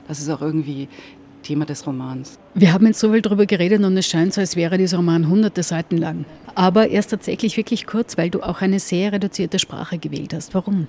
das 0.07 0.21
ist 0.21 0.28
auch 0.28 0.42
irgendwie 0.42 0.88
Thema 1.42 1.64
des 1.64 1.87
Romans. 1.87 2.38
Wir 2.54 2.73
haben 2.73 2.87
jetzt 2.87 3.00
so 3.00 3.12
viel 3.12 3.23
darüber 3.23 3.47
geredet 3.47 3.83
und 3.83 3.97
es 3.97 4.07
scheint 4.07 4.35
so, 4.35 4.40
als 4.40 4.57
wäre 4.57 4.76
dieser 4.76 4.99
Roman 4.99 5.28
hunderte 5.28 5.62
Seiten 5.62 5.97
lang. 5.97 6.25
Aber 6.54 6.88
er 6.88 7.00
ist 7.00 7.09
tatsächlich 7.09 7.57
wirklich 7.57 7.87
kurz, 7.87 8.18
weil 8.18 8.30
du 8.30 8.42
auch 8.42 8.61
eine 8.61 8.80
sehr 8.80 9.12
reduzierte 9.12 9.59
Sprache 9.59 9.99
gewählt 9.99 10.35
hast. 10.35 10.54
Warum? 10.54 10.88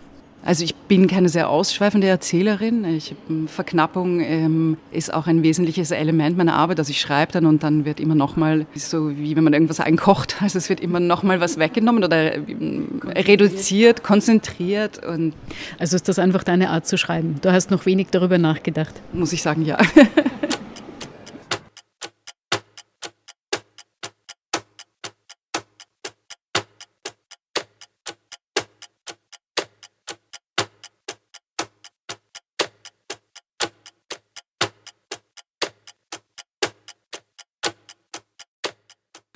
Also 0.49 0.63
ich 0.63 0.73
bin 0.73 1.05
keine 1.05 1.29
sehr 1.29 1.47
ausschweifende 1.47 2.07
Erzählerin. 2.07 2.83
Ich, 2.83 3.13
Verknappung 3.45 4.19
ähm, 4.19 4.77
ist 4.91 5.13
auch 5.13 5.27
ein 5.27 5.43
wesentliches 5.43 5.91
Element 5.91 6.37
meiner 6.37 6.55
Arbeit. 6.55 6.79
Also 6.79 6.89
ich 6.89 6.99
schreibe 6.99 7.31
dann 7.31 7.45
und 7.45 7.61
dann 7.61 7.85
wird 7.85 7.99
immer 7.99 8.15
noch 8.15 8.35
mal 8.35 8.65
so 8.73 9.15
wie 9.15 9.35
wenn 9.35 9.43
man 9.43 9.53
irgendwas 9.53 9.79
einkocht. 9.79 10.37
Also 10.41 10.57
es 10.57 10.67
wird 10.67 10.79
immer 10.79 10.99
noch 10.99 11.21
mal 11.21 11.39
was 11.39 11.59
weggenommen 11.59 12.03
oder 12.03 12.33
ähm, 12.33 12.99
reduziert, 13.05 14.03
konzentriert 14.03 15.05
und 15.05 15.35
also 15.77 15.95
ist 15.95 16.07
das 16.07 16.17
einfach 16.17 16.43
deine 16.43 16.71
Art 16.71 16.87
zu 16.87 16.97
schreiben. 16.97 17.35
Du 17.43 17.51
hast 17.51 17.69
noch 17.69 17.85
wenig 17.85 18.07
darüber 18.09 18.39
nachgedacht. 18.39 18.95
Muss 19.13 19.31
ich 19.33 19.43
sagen, 19.43 19.63
ja. 19.63 19.77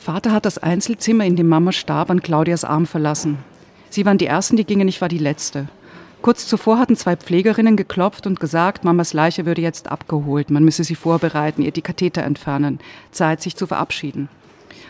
Vater 0.03 0.33
hat 0.33 0.43
das 0.43 0.57
Einzelzimmer, 0.57 1.23
in 1.23 1.37
dem 1.37 1.47
Mama 1.47 1.71
starb, 1.71 2.09
an 2.09 2.21
Claudias 2.21 2.65
Arm 2.65 2.85
verlassen. 2.85 3.37
Sie 3.89 4.05
waren 4.05 4.17
die 4.17 4.25
Ersten, 4.25 4.57
die 4.57 4.65
gingen, 4.65 4.89
ich 4.89 4.99
war 4.99 5.07
die 5.07 5.17
Letzte. 5.17 5.69
Kurz 6.21 6.45
zuvor 6.45 6.77
hatten 6.77 6.97
zwei 6.97 7.15
Pflegerinnen 7.15 7.77
geklopft 7.77 8.27
und 8.27 8.41
gesagt, 8.41 8.83
Mamas 8.83 9.13
Leiche 9.13 9.45
würde 9.45 9.61
jetzt 9.61 9.89
abgeholt, 9.89 10.51
man 10.51 10.65
müsse 10.65 10.83
sie 10.83 10.95
vorbereiten, 10.95 11.61
ihr 11.61 11.71
die 11.71 11.81
Katheter 11.81 12.23
entfernen. 12.23 12.79
Zeit, 13.11 13.41
sich 13.41 13.55
zu 13.55 13.65
verabschieden. 13.65 14.27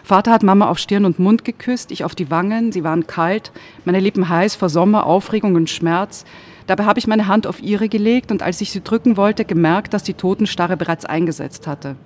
Vater 0.03 0.31
hat 0.31 0.41
Mama 0.41 0.67
auf 0.67 0.79
Stirn 0.79 1.05
und 1.05 1.19
Mund 1.19 1.45
geküsst, 1.45 1.91
ich 1.91 2.03
auf 2.03 2.15
die 2.15 2.31
Wangen, 2.31 2.71
sie 2.71 2.83
waren 2.83 3.05
kalt, 3.05 3.51
meine 3.85 3.99
Lippen 3.99 4.29
heiß 4.29 4.55
vor 4.55 4.69
Sommer, 4.69 5.05
Aufregung 5.05 5.53
und 5.53 5.69
Schmerz. 5.69 6.25
Dabei 6.65 6.85
habe 6.85 6.97
ich 6.97 7.05
meine 7.05 7.27
Hand 7.27 7.45
auf 7.45 7.61
ihre 7.61 7.87
gelegt 7.87 8.31
und 8.31 8.41
als 8.41 8.61
ich 8.61 8.71
sie 8.71 8.81
drücken 8.81 9.15
wollte, 9.15 9.45
gemerkt, 9.45 9.93
dass 9.93 10.01
die 10.01 10.15
Totenstarre 10.15 10.75
bereits 10.75 11.05
eingesetzt 11.05 11.67
hatte. 11.67 11.97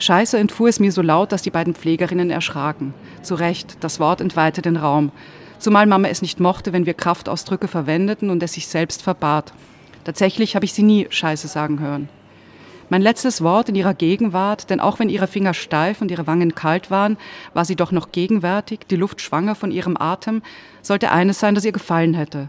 Scheiße 0.00 0.38
entfuhr 0.38 0.68
es 0.68 0.80
mir 0.80 0.92
so 0.92 1.02
laut, 1.02 1.30
dass 1.30 1.42
die 1.42 1.50
beiden 1.50 1.74
Pflegerinnen 1.74 2.30
erschraken. 2.30 2.94
Zu 3.22 3.34
Recht, 3.34 3.76
das 3.80 4.00
Wort 4.00 4.22
entweihte 4.22 4.62
den 4.62 4.76
Raum. 4.76 5.12
Zumal 5.58 5.84
Mama 5.84 6.08
es 6.08 6.22
nicht 6.22 6.40
mochte, 6.40 6.72
wenn 6.72 6.86
wir 6.86 6.94
Kraftausdrücke 6.94 7.68
verwendeten 7.68 8.30
und 8.30 8.42
es 8.42 8.54
sich 8.54 8.66
selbst 8.66 9.02
verbat. 9.02 9.52
Tatsächlich 10.04 10.54
habe 10.54 10.64
ich 10.64 10.72
sie 10.72 10.84
nie 10.84 11.06
Scheiße 11.10 11.48
sagen 11.48 11.80
hören. 11.80 12.08
Mein 12.88 13.02
letztes 13.02 13.42
Wort 13.42 13.68
in 13.68 13.74
ihrer 13.74 13.92
Gegenwart, 13.92 14.70
denn 14.70 14.80
auch 14.80 14.98
wenn 14.98 15.10
ihre 15.10 15.26
Finger 15.26 15.52
steif 15.52 16.00
und 16.00 16.10
ihre 16.10 16.26
Wangen 16.26 16.54
kalt 16.54 16.90
waren, 16.90 17.18
war 17.52 17.66
sie 17.66 17.76
doch 17.76 17.92
noch 17.92 18.10
gegenwärtig, 18.10 18.80
die 18.88 18.96
Luft 18.96 19.20
schwanger 19.20 19.54
von 19.54 19.70
ihrem 19.70 19.98
Atem, 19.98 20.40
sollte 20.80 21.12
eines 21.12 21.38
sein, 21.40 21.54
das 21.54 21.66
ihr 21.66 21.72
gefallen 21.72 22.14
hätte. 22.14 22.48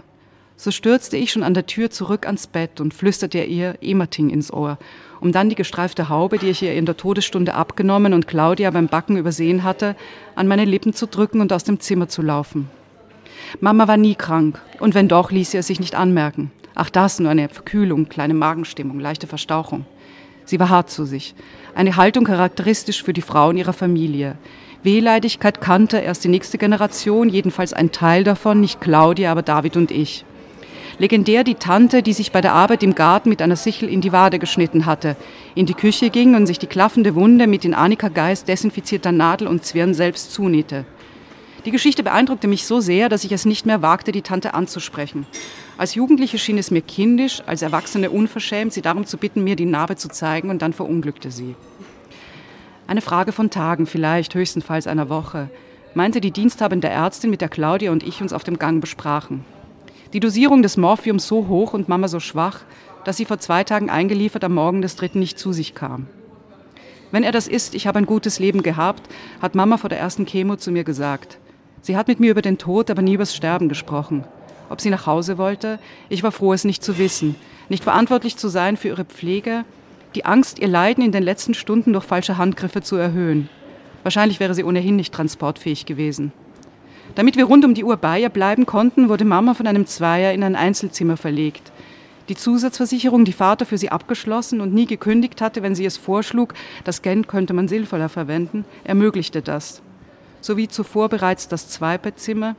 So 0.56 0.72
stürzte 0.72 1.18
ich 1.18 1.32
schon 1.32 1.44
an 1.44 1.54
der 1.54 1.66
Tür 1.66 1.90
zurück 1.90 2.26
ans 2.26 2.48
Bett 2.48 2.80
und 2.82 2.94
flüsterte 2.94 3.44
ihr 3.44 3.78
Emating 3.82 4.30
ins 4.30 4.54
Ohr 4.54 4.78
um 5.22 5.32
dann 5.32 5.50
die 5.50 5.56
gestreifte 5.56 6.10
Haube, 6.10 6.40
die 6.40 6.50
ich 6.50 6.62
ihr 6.64 6.74
in 6.74 6.86
der 6.86 6.98
Todesstunde 6.98 7.54
abgenommen 7.54 8.14
und 8.14 8.28
Claudia 8.28 8.72
beim 8.72 8.88
Backen 8.88 9.18
übersehen 9.18 9.64
hatte, 9.64 9.96
an 10.36 10.48
meine 10.48 10.66
Lippen 10.66 10.94
zu 10.94 11.08
drücken 11.08 11.40
und 11.40 11.54
aus 11.54 11.64
dem 11.64 11.80
Zimmer 11.80 12.10
zu 12.10 12.24
laufen. 12.24 12.70
Mama 13.60 13.88
war 13.88 13.98
nie 13.98 14.16
krank, 14.16 14.60
und 14.80 14.96
wenn 14.96 15.08
doch, 15.08 15.32
ließ 15.32 15.52
sie 15.52 15.58
es 15.58 15.68
sich 15.68 15.80
nicht 15.80 15.96
anmerken. 15.96 16.52
Ach 16.74 16.90
das, 16.90 17.20
nur 17.20 17.30
eine 17.30 17.50
Verkühlung, 17.50 18.10
kleine 18.10 18.34
Magenstimmung, 18.34 19.00
leichte 19.00 19.28
Verstauchung. 19.28 19.86
Sie 20.46 20.60
war 20.60 20.70
hart 20.70 20.90
zu 20.90 21.06
sich. 21.06 21.36
Eine 21.76 21.96
Haltung 21.96 22.24
charakteristisch 22.24 23.04
für 23.04 23.14
die 23.14 23.22
Frauen 23.22 23.58
ihrer 23.58 23.74
Familie. 23.74 24.38
Wehleidigkeit 24.82 25.62
kannte 25.62 26.00
erst 26.00 26.24
die 26.24 26.30
nächste 26.30 26.58
Generation, 26.58 27.30
jedenfalls 27.30 27.74
ein 27.74 27.92
Teil 27.92 28.24
davon, 28.24 28.60
nicht 28.60 28.82
Claudia, 28.82 29.32
aber 29.32 29.44
David 29.44 29.78
und 29.78 29.92
ich. 29.92 30.26
Legendär 31.02 31.44
die 31.44 31.56
Tante, 31.56 32.04
die 32.04 32.14
sich 32.14 32.32
bei 32.32 32.42
der 32.42 32.54
Arbeit 32.54 32.84
im 32.84 32.94
Garten 32.94 33.30
mit 33.30 33.42
einer 33.42 33.56
Sichel 33.56 33.90
in 33.90 34.02
die 34.02 34.12
Wade 34.12 34.38
geschnitten 34.38 34.86
hatte, 34.86 35.16
in 35.56 35.66
die 35.66 35.74
Küche 35.74 36.12
ging 36.12 36.36
und 36.36 36.46
sich 36.46 36.60
die 36.60 36.68
klaffende 36.68 37.16
Wunde 37.16 37.48
mit 37.48 37.66
in 37.66 37.74
Annika-Geist 37.74 38.48
desinfizierter 38.48 39.12
Nadel 39.12 39.48
und 39.48 39.66
Zwirn 39.66 39.96
selbst 39.96 40.32
zunähte. 40.32 40.86
Die 41.66 41.72
Geschichte 41.72 42.04
beeindruckte 42.04 42.48
mich 42.48 42.68
so 42.68 42.82
sehr, 42.82 43.10
dass 43.10 43.24
ich 43.24 43.32
es 43.32 43.46
nicht 43.46 43.66
mehr 43.66 43.82
wagte, 43.82 44.12
die 44.12 44.22
Tante 44.22 44.54
anzusprechen. 44.54 45.26
Als 45.76 45.96
Jugendliche 45.96 46.38
schien 46.38 46.60
es 46.60 46.70
mir 46.70 46.82
kindisch, 46.82 47.42
als 47.48 47.64
Erwachsene 47.64 48.12
unverschämt, 48.12 48.72
sie 48.72 48.84
darum 48.84 49.08
zu 49.08 49.18
bitten, 49.18 49.44
mir 49.44 49.56
die 49.56 49.66
Narbe 49.66 49.96
zu 49.96 50.08
zeigen, 50.08 50.52
und 50.52 50.62
dann 50.62 50.72
verunglückte 50.72 51.32
sie. 51.32 51.56
Eine 52.86 53.02
Frage 53.02 53.32
von 53.32 53.50
Tagen, 53.50 53.88
vielleicht 53.88 54.36
höchstenfalls 54.36 54.86
einer 54.86 55.10
Woche, 55.10 55.50
meinte 55.96 56.22
die 56.22 56.30
diensthabende 56.30 56.90
Ärztin, 56.90 57.32
mit 57.32 57.42
der 57.42 57.50
Claudia 57.50 57.92
und 57.92 58.04
ich 58.04 58.22
uns 58.22 58.34
auf 58.34 58.44
dem 58.44 58.60
Gang 58.60 58.82
besprachen. 58.82 59.44
Die 60.14 60.20
Dosierung 60.20 60.62
des 60.62 60.76
Morphiums 60.76 61.26
so 61.26 61.48
hoch 61.48 61.74
und 61.74 61.88
Mama 61.88 62.10
so 62.10 62.20
schwach, 62.20 62.62
dass 63.06 63.16
sie 63.16 63.24
vor 63.24 63.40
zwei 63.40 63.64
Tagen 63.64 63.90
eingeliefert 63.90 64.44
am 64.44 64.54
Morgen 64.54 64.82
des 64.82 64.98
dritten 64.98 65.20
nicht 65.20 65.40
zu 65.40 65.54
sich 65.54 65.74
kam. 65.74 66.08
Wenn 67.12 67.24
er 67.24 67.32
das 67.32 67.48
ist, 67.48 67.76
ich 67.76 67.88
habe 67.88 68.00
ein 68.00 68.06
gutes 68.06 68.38
Leben 68.38 68.62
gehabt, 68.62 69.04
hat 69.42 69.56
Mama 69.56 69.78
vor 69.78 69.90
der 69.90 70.00
ersten 70.00 70.26
Chemo 70.26 70.58
zu 70.58 70.72
mir 70.72 70.84
gesagt. 70.84 71.40
Sie 71.82 71.96
hat 71.96 72.10
mit 72.10 72.20
mir 72.20 72.32
über 72.32 72.42
den 72.42 72.58
Tod, 72.58 72.92
aber 72.92 73.02
nie 73.02 73.14
übers 73.14 73.34
Sterben 73.34 73.70
gesprochen. 73.70 74.26
Ob 74.70 74.82
sie 74.82 74.90
nach 74.90 75.06
Hause 75.06 75.38
wollte, 75.38 75.80
ich 76.10 76.24
war 76.24 76.32
froh, 76.32 76.52
es 76.52 76.66
nicht 76.66 76.84
zu 76.84 76.98
wissen, 76.98 77.36
nicht 77.70 77.84
verantwortlich 77.84 78.36
zu 78.36 78.50
sein 78.50 78.76
für 78.76 78.90
ihre 78.90 79.06
Pflege, 79.06 79.64
die 80.16 80.26
Angst, 80.26 80.60
ihr 80.60 80.68
Leiden 80.68 81.06
in 81.06 81.14
den 81.14 81.24
letzten 81.24 81.54
Stunden 81.54 81.94
durch 81.94 82.04
falsche 82.04 82.38
Handgriffe 82.38 82.82
zu 82.82 82.98
erhöhen. 82.98 83.50
Wahrscheinlich 84.04 84.42
wäre 84.42 84.56
sie 84.56 84.64
ohnehin 84.66 84.98
nicht 84.98 85.14
transportfähig 85.14 85.86
gewesen. 85.86 86.34
Damit 87.16 87.36
wir 87.36 87.46
rund 87.46 87.66
um 87.66 87.74
die 87.74 87.84
Uhr 87.84 87.98
bei 87.98 88.22
ihr 88.22 88.30
bleiben 88.30 88.66
konnten, 88.66 89.10
wurde 89.10 89.26
Mama 89.26 89.54
von 89.54 89.68
einem 89.68 89.86
Zweier 89.86 90.34
in 90.34 90.44
ein 90.44 90.56
Einzelzimmer 90.56 91.18
verlegt. 91.18 91.72
Die 92.30 92.36
Zusatzversicherung, 92.36 93.26
die 93.26 93.34
Vater 93.34 93.66
für 93.66 93.78
sie 93.78 93.90
abgeschlossen 93.90 94.62
und 94.62 94.74
nie 94.74 94.86
gekündigt 94.86 95.42
hatte, 95.42 95.64
wenn 95.64 95.76
sie 95.76 95.86
es 95.86 95.98
vorschlug, 95.98 96.54
das 96.86 97.02
Geld 97.02 97.28
könnte 97.28 97.54
man 97.54 97.68
sinnvoller 97.68 98.08
verwenden, 98.08 98.64
ermöglichte 98.86 99.42
das. 99.42 99.82
So 100.40 100.56
wie 100.56 100.70
zuvor 100.70 101.10
bereits 101.10 101.50
das 101.50 101.68
Zweibettzimmer, 101.68 102.56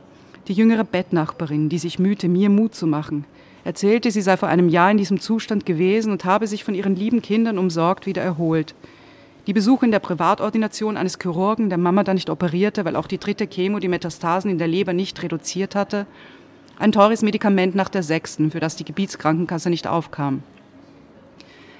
die 0.47 0.53
jüngere 0.53 0.83
Bettnachbarin, 0.83 1.69
die 1.69 1.79
sich 1.79 1.97
mühte, 1.97 2.27
mir 2.27 2.49
Mut 2.49 2.75
zu 2.75 2.85
machen, 2.85 3.25
erzählte, 3.63 4.11
sie 4.11 4.21
sei 4.21 4.37
vor 4.37 4.49
einem 4.49 4.69
Jahr 4.69 4.91
in 4.91 4.97
diesem 4.97 5.19
Zustand 5.19 5.65
gewesen 5.65 6.11
und 6.11 6.25
habe 6.25 6.45
sich 6.45 6.63
von 6.63 6.75
ihren 6.75 6.95
lieben 6.95 7.21
Kindern 7.23 7.57
umsorgt 7.57 8.05
wieder 8.05 8.21
erholt. 8.21 8.75
Die 9.45 9.53
Besuche 9.53 9.85
in 9.85 9.91
der 9.91 9.99
Privatordination 9.99 10.95
eines 10.95 11.17
Chirurgen, 11.21 11.67
der 11.67 11.77
Mama 11.77 12.03
dann 12.03 12.15
nicht 12.15 12.29
operierte, 12.29 12.85
weil 12.85 12.95
auch 12.95 13.07
die 13.07 13.17
dritte 13.17 13.45
Chemo 13.45 13.79
die 13.79 13.89
Metastasen 13.89 14.49
in 14.49 14.57
der 14.57 14.69
Leber 14.69 14.93
nicht 14.93 15.21
reduziert 15.21 15.75
hatte. 15.75 16.05
Ein 16.79 16.93
teures 16.93 17.21
Medikament 17.23 17.75
nach 17.75 17.89
der 17.89 18.03
sechsten, 18.03 18.51
für 18.51 18.61
das 18.61 18.77
die 18.77 18.85
Gebietskrankenkasse 18.85 19.69
nicht 19.69 19.85
aufkam. 19.85 20.43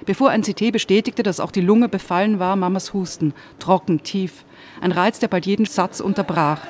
Bevor 0.04 0.28
ein 0.28 0.42
CT 0.42 0.72
bestätigte, 0.72 1.22
dass 1.22 1.40
auch 1.40 1.50
die 1.50 1.62
Lunge 1.62 1.88
befallen 1.88 2.38
war, 2.38 2.54
Mamas 2.56 2.92
Husten, 2.92 3.32
trocken, 3.58 4.02
tief. 4.02 4.44
Ein 4.82 4.92
Reiz, 4.92 5.18
der 5.18 5.28
bald 5.28 5.46
jeden 5.46 5.64
Satz 5.64 6.00
unterbrach. 6.00 6.60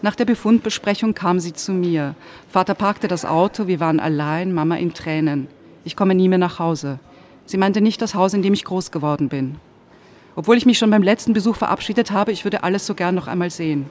Nach 0.00 0.14
der 0.14 0.26
Befundbesprechung 0.26 1.14
kam 1.14 1.40
sie 1.40 1.54
zu 1.54 1.72
mir. 1.72 2.14
Vater 2.48 2.74
parkte 2.74 3.08
das 3.08 3.24
Auto, 3.24 3.66
wir 3.66 3.80
waren 3.80 3.98
allein, 3.98 4.52
Mama 4.52 4.76
in 4.76 4.94
Tränen. 4.94 5.48
Ich 5.84 5.96
komme 5.96 6.14
nie 6.14 6.28
mehr 6.28 6.38
nach 6.38 6.60
Hause. 6.60 7.00
Sie 7.46 7.56
meinte 7.56 7.80
nicht 7.80 8.00
das 8.00 8.14
Haus, 8.14 8.32
in 8.32 8.42
dem 8.42 8.54
ich 8.54 8.64
groß 8.64 8.92
geworden 8.92 9.28
bin. 9.28 9.56
Obwohl 10.36 10.56
ich 10.56 10.66
mich 10.66 10.78
schon 10.78 10.90
beim 10.90 11.02
letzten 11.02 11.32
Besuch 11.32 11.56
verabschiedet 11.56 12.10
habe, 12.10 12.32
ich 12.32 12.44
würde 12.44 12.64
alles 12.64 12.86
so 12.86 12.94
gern 12.94 13.14
noch 13.14 13.28
einmal 13.28 13.50
sehen. 13.50 13.86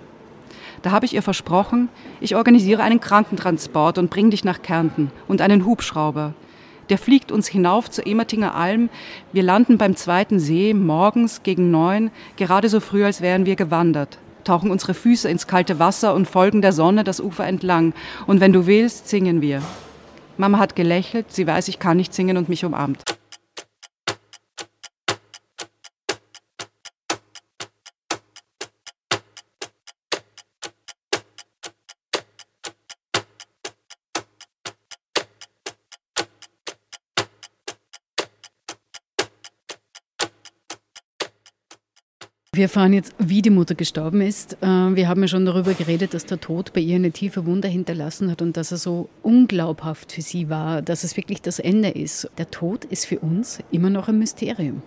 Da 0.82 0.92
habe 0.92 1.06
ich 1.06 1.14
ihr 1.14 1.22
versprochen, 1.22 1.88
ich 2.20 2.36
organisiere 2.36 2.84
einen 2.84 3.00
Krankentransport 3.00 3.98
und 3.98 4.10
bringe 4.10 4.32
dich 4.32 4.44
nach 4.44 4.62
Kärnten 4.62 5.12
und 5.28 5.42
einen 5.42 5.66
Hubschrauber. 5.66 6.34
Der 6.90 6.98
fliegt 6.98 7.32
uns 7.32 7.48
hinauf 7.48 7.90
zur 7.90 8.06
Emertinger 8.06 8.56
Alm. 8.56 8.90
Wir 9.32 9.44
landen 9.44 9.78
beim 9.78 9.96
zweiten 9.96 10.40
See 10.40 10.74
morgens 10.74 11.42
gegen 11.44 11.72
neun, 11.72 12.12
gerade 12.36 12.68
so 12.68 12.82
früh, 12.82 13.06
als 13.06 13.22
wären 13.22 13.46
wir 13.46 13.56
gewandert. 13.56 14.18
Tauchen 14.44 14.70
unsere 14.70 14.94
Füße 14.94 15.30
ins 15.30 15.48
kalte 15.48 15.80
Wasser 15.80 16.14
und 16.14 16.28
folgen 16.28 16.62
der 16.62 16.74
Sonne 16.74 17.06
das 17.06 17.22
Ufer 17.22 17.48
entlang. 17.48 17.94
Und 18.28 18.42
wenn 18.42 18.52
du 18.52 18.68
willst, 18.68 19.08
singen 19.08 19.42
wir. 19.42 19.62
Mama 20.38 20.60
hat 20.60 20.76
gelächelt, 20.76 21.28
sie 21.30 21.48
weiß, 21.48 21.70
ich 21.70 21.80
kann 21.80 21.96
nicht 21.96 22.14
singen 22.14 22.36
und 22.36 22.50
mich 22.50 22.66
umarmt. 22.66 23.02
Wir 42.64 42.68
erfahren 42.68 42.94
jetzt, 42.94 43.14
wie 43.20 43.42
die 43.42 43.50
Mutter 43.50 43.76
gestorben 43.76 44.22
ist. 44.22 44.54
Äh, 44.62 44.96
wir 44.96 45.10
haben 45.10 45.22
ja 45.22 45.28
schon 45.28 45.46
darüber 45.46 45.74
geredet, 45.74 46.14
dass 46.14 46.26
der 46.26 46.40
Tod 46.40 46.72
bei 46.72 46.80
ihr 46.80 46.96
eine 46.96 47.12
tiefe 47.12 47.46
Wunde 47.46 47.68
hinterlassen 47.68 48.32
hat 48.32 48.42
und 48.42 48.56
dass 48.56 48.72
er 48.72 48.78
so 48.78 49.10
unglaubhaft 49.22 50.14
für 50.14 50.22
sie 50.22 50.48
war, 50.50 50.82
dass 50.82 51.04
es 51.04 51.18
wirklich 51.18 51.42
das 51.42 51.60
Ende 51.60 51.90
ist. 51.90 52.30
Der 52.38 52.50
Tod 52.52 52.86
ist 52.86 53.06
für 53.06 53.20
uns 53.20 53.60
immer 53.72 53.90
noch 53.90 54.08
ein 54.08 54.18
Mysterium. 54.18 54.82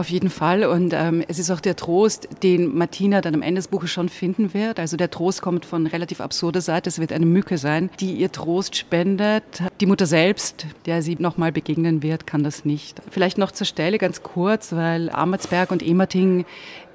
Auf 0.00 0.08
jeden 0.08 0.30
Fall. 0.30 0.64
Und 0.64 0.94
ähm, 0.94 1.22
es 1.28 1.38
ist 1.38 1.50
auch 1.50 1.60
der 1.60 1.76
Trost, 1.76 2.26
den 2.42 2.74
Martina 2.74 3.20
dann 3.20 3.34
am 3.34 3.42
Ende 3.42 3.58
des 3.58 3.68
Buches 3.68 3.90
schon 3.90 4.08
finden 4.08 4.54
wird. 4.54 4.80
Also 4.80 4.96
der 4.96 5.10
Trost 5.10 5.42
kommt 5.42 5.66
von 5.66 5.86
relativ 5.86 6.22
absurder 6.22 6.62
Seite. 6.62 6.88
Es 6.88 6.98
wird 6.98 7.12
eine 7.12 7.26
Mücke 7.26 7.58
sein, 7.58 7.90
die 8.00 8.14
ihr 8.14 8.32
Trost 8.32 8.76
spendet. 8.76 9.44
Die 9.78 9.84
Mutter 9.84 10.06
selbst, 10.06 10.64
der 10.86 11.02
sie 11.02 11.16
nochmal 11.18 11.52
begegnen 11.52 12.02
wird, 12.02 12.26
kann 12.26 12.42
das 12.42 12.64
nicht. 12.64 13.02
Vielleicht 13.10 13.36
noch 13.36 13.52
zur 13.52 13.66
Stelle 13.66 13.98
ganz 13.98 14.22
kurz, 14.22 14.72
weil 14.72 15.10
Ammertsberg 15.10 15.70
und 15.70 15.82
Emerting 15.82 16.46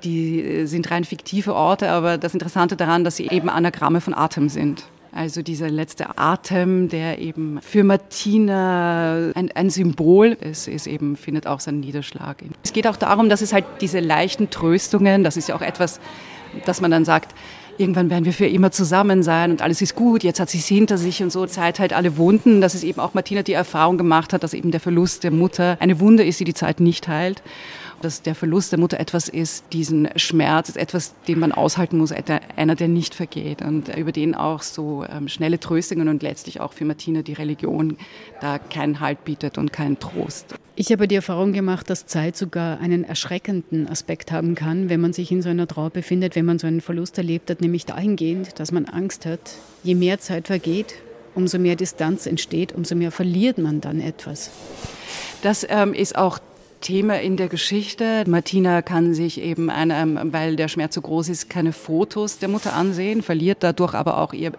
die 0.04 0.66
sind 0.66 0.90
rein 0.90 1.04
fiktive 1.04 1.54
Orte, 1.54 1.90
aber 1.90 2.18
das 2.18 2.34
Interessante 2.34 2.76
daran, 2.76 3.04
dass 3.04 3.18
sie 3.18 3.28
eben 3.28 3.50
Anagramme 3.50 4.02
von 4.02 4.16
Atem 4.16 4.50
sind. 4.50 4.84
Also 5.16 5.42
dieser 5.42 5.70
letzte 5.70 6.18
Atem, 6.18 6.90
der 6.90 7.20
eben 7.20 7.62
für 7.62 7.86
Martina 7.86 9.32
ein, 9.34 9.50
ein 9.56 9.70
Symbol 9.70 10.34
ist, 10.34 10.68
ist 10.68 10.88
eben, 10.88 11.16
findet 11.16 11.48
auch 11.48 11.62
seinen 11.62 11.80
Niederschlag. 11.80 12.44
Es 12.66 12.74
geht 12.74 12.86
auch 12.86 12.98
darum, 12.98 13.30
dass 13.30 13.42
es 13.42 13.54
halt 13.54 13.64
diese 13.80 14.02
leichten 14.02 14.50
Tröstungen, 14.50 15.24
das 15.24 15.38
ist 15.38 15.48
ja 15.48 15.56
auch 15.56 15.62
etwas, 15.62 16.02
dass 16.66 16.82
man 16.82 16.92
dann 16.92 17.06
sagt, 17.06 17.34
irgendwann 17.78 18.10
werden 18.10 18.26
wir 18.26 18.34
für 18.34 18.46
immer 18.46 18.72
zusammen 18.72 19.24
sein 19.24 19.52
und 19.52 19.62
alles 19.62 19.82
ist 19.82 19.96
gut, 19.96 20.22
jetzt 20.22 20.42
hat 20.42 20.50
sie 20.50 20.60
es 20.60 20.68
hinter 20.68 20.98
sich 20.98 21.24
und 21.24 21.32
so, 21.32 21.46
Zeit 21.46 21.80
halt 21.80 21.94
alle 21.94 22.18
Wunden, 22.18 22.60
dass 22.60 22.74
es 22.74 22.84
eben 22.84 23.00
auch 23.00 23.14
Martina 23.14 23.42
die 23.42 23.54
Erfahrung 23.54 23.98
gemacht 23.98 24.34
hat, 24.34 24.44
dass 24.44 24.54
eben 24.54 24.72
der 24.72 24.82
Verlust 24.82 25.24
der 25.24 25.32
Mutter 25.32 25.78
eine 25.80 26.02
Wunde 26.02 26.26
ist, 26.26 26.42
die 26.42 26.46
die 26.46 26.54
Zeit 26.54 26.82
nicht 26.82 27.08
heilt 27.08 27.42
dass 28.02 28.22
der 28.22 28.36
Verlust 28.36 28.72
der 28.72 28.80
Mutter 28.80 29.00
etwas 29.00 29.30
ist, 29.30 29.66
diesen 29.74 30.10
Schmerz 30.16 30.70
ist 30.70 30.78
etwas, 30.78 31.14
den 31.28 31.40
man 31.40 31.52
aushalten 31.52 31.98
muss, 31.98 32.12
einer, 32.12 32.76
der 32.76 32.88
nicht 32.88 33.16
vergeht 33.16 33.62
und 33.62 33.96
über 33.96 34.12
den 34.12 34.36
auch 34.36 34.62
so 34.62 35.06
ähm, 35.10 35.28
schnelle 35.28 35.60
Tröstungen 35.60 36.08
und 36.08 36.24
letztlich 36.24 36.60
auch 36.60 36.74
für 36.74 36.86
Martina 36.86 37.22
die 37.22 37.34
Religion 37.34 37.98
da 38.42 38.60
keinen 38.60 39.00
Halt 39.00 39.24
bietet 39.26 39.58
und 39.58 39.74
keinen 39.74 40.00
Trost. 40.00 40.56
Ich 40.78 40.92
habe 40.92 41.08
die 41.08 41.16
Erfahrung 41.16 41.54
gemacht, 41.54 41.90
dass 41.90 42.06
Zeit 42.06 42.36
sogar 42.36 42.80
einen 42.80 43.06
erschreckenden 43.06 43.88
Aspekt 43.88 44.32
haben 44.32 44.56
kann, 44.56 44.90
wenn 44.90 45.00
man 45.00 45.14
sich 45.14 45.32
in 45.32 45.42
so 45.42 45.50
einer 45.50 45.68
Trauer 45.68 45.90
befindet, 45.90 46.36
wenn 46.36 46.46
man 46.46 46.60
so 46.60 46.68
einen 46.68 46.82
Verlust 46.82 47.18
erlebt 47.18 47.50
hat, 47.50 47.62
nämlich 47.62 47.86
dahingehend, 47.86 48.60
dass 48.60 48.74
man 48.74 48.86
Angst 48.86 49.26
hat, 49.26 49.40
je 49.84 49.96
mehr 49.96 50.20
Zeit 50.20 50.48
vergeht, 50.48 50.96
umso 51.34 51.60
mehr 51.60 51.76
Distanz 51.76 52.26
entsteht, 52.26 52.74
umso 52.74 52.96
mehr 52.96 53.12
verliert 53.12 53.58
man 53.58 53.80
dann 53.80 54.02
etwas. 54.02 54.52
Das 55.42 55.66
ähm, 55.70 55.94
ist 55.94 56.18
auch 56.18 56.40
Thema 56.86 57.20
in 57.20 57.36
der 57.36 57.48
Geschichte. 57.48 58.24
Martina 58.28 58.84
kann 58.84 59.16
sich 59.16 59.42
eben, 59.42 59.72
einem, 59.72 60.32
weil 60.32 60.56
der 60.56 60.68
Schmerz 60.68 60.94
so 60.94 61.02
groß 61.02 61.30
ist, 61.30 61.50
keine 61.50 61.74
Fotos 61.74 62.38
der 62.38 62.48
Mutter 62.48 62.74
ansehen, 62.74 63.24
verliert 63.24 63.58
dadurch 63.62 63.96
aber 63.96 64.20
auch 64.20 64.34
ihr, 64.34 64.52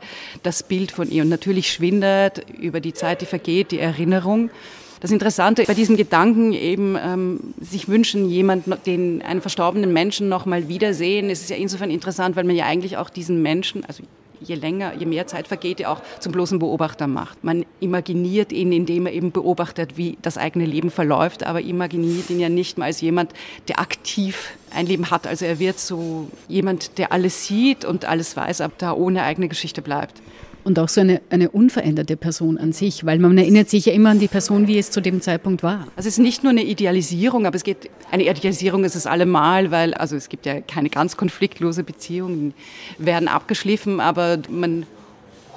das 0.42 0.64
Bild 0.64 0.90
von 0.90 1.08
ihr. 1.08 1.22
Und 1.22 1.28
natürlich 1.28 1.72
schwindet 1.72 2.44
über 2.60 2.80
die 2.80 2.92
Zeit, 2.92 3.20
die 3.20 3.26
vergeht, 3.26 3.70
die 3.70 3.78
Erinnerung. 3.78 4.50
Das 4.98 5.12
Interessante 5.12 5.62
bei 5.68 5.74
diesem 5.74 5.96
Gedanken 5.96 6.52
eben 6.52 6.96
ähm, 7.00 7.54
sich 7.60 7.86
wünschen, 7.86 8.28
jemanden, 8.28 8.74
den 8.86 9.22
einen 9.22 9.40
verstorbenen 9.40 9.92
Menschen 9.92 10.28
noch 10.28 10.46
mal 10.46 10.66
wiedersehen, 10.66 11.30
ist 11.30 11.48
ja 11.48 11.54
insofern 11.54 11.90
interessant, 11.90 12.34
weil 12.34 12.42
man 12.42 12.56
ja 12.56 12.64
eigentlich 12.64 12.96
auch 12.96 13.08
diesen 13.08 13.40
Menschen, 13.40 13.84
also 13.84 14.02
je 14.40 14.54
länger, 14.54 14.94
je 14.98 15.06
mehr 15.06 15.26
Zeit 15.26 15.48
vergeht, 15.48 15.80
ja 15.80 15.92
auch 15.92 16.00
zum 16.20 16.32
bloßen 16.32 16.58
Beobachter 16.58 17.06
macht. 17.06 17.42
Man 17.44 17.64
imaginiert 17.80 18.52
ihn, 18.52 18.72
indem 18.72 19.06
er 19.06 19.12
eben 19.12 19.32
beobachtet, 19.32 19.96
wie 19.96 20.18
das 20.22 20.38
eigene 20.38 20.66
Leben 20.66 20.90
verläuft, 20.90 21.44
aber 21.44 21.60
imaginiert 21.60 22.30
ihn 22.30 22.40
ja 22.40 22.48
nicht 22.48 22.78
mal 22.78 22.86
als 22.86 23.00
jemand, 23.00 23.32
der 23.68 23.80
aktiv 23.80 24.52
ein 24.74 24.86
Leben 24.86 25.10
hat. 25.10 25.26
Also 25.26 25.44
er 25.44 25.58
wird 25.58 25.78
so 25.78 26.28
jemand, 26.48 26.98
der 26.98 27.12
alles 27.12 27.46
sieht 27.46 27.84
und 27.84 28.04
alles 28.04 28.36
weiß, 28.36 28.60
aber 28.60 28.74
da 28.78 28.92
ohne 28.92 29.22
eigene 29.22 29.48
Geschichte 29.48 29.82
bleibt 29.82 30.20
und 30.66 30.80
auch 30.80 30.88
so 30.88 31.00
eine, 31.00 31.22
eine 31.30 31.48
unveränderte 31.50 32.16
Person 32.16 32.58
an 32.58 32.72
sich, 32.72 33.06
weil 33.06 33.20
man 33.20 33.38
erinnert 33.38 33.70
sich 33.70 33.86
ja 33.86 33.92
immer 33.92 34.10
an 34.10 34.18
die 34.18 34.26
Person, 34.26 34.66
wie 34.66 34.76
es 34.78 34.90
zu 34.90 35.00
dem 35.00 35.20
Zeitpunkt 35.20 35.62
war. 35.62 35.86
Also 35.94 36.08
es 36.08 36.14
ist 36.14 36.18
nicht 36.18 36.42
nur 36.42 36.50
eine 36.50 36.64
Idealisierung, 36.64 37.46
aber 37.46 37.54
es 37.54 37.62
geht, 37.62 37.88
eine 38.10 38.28
Idealisierung 38.28 38.82
ist 38.82 38.96
es 38.96 39.06
allemal, 39.06 39.70
weil, 39.70 39.94
also 39.94 40.16
es 40.16 40.28
gibt 40.28 40.44
ja 40.44 40.60
keine 40.60 40.90
ganz 40.90 41.16
konfliktlose 41.16 41.84
Beziehungen, 41.84 42.52
werden 42.98 43.28
abgeschliffen, 43.28 44.00
aber 44.00 44.38
man 44.50 44.86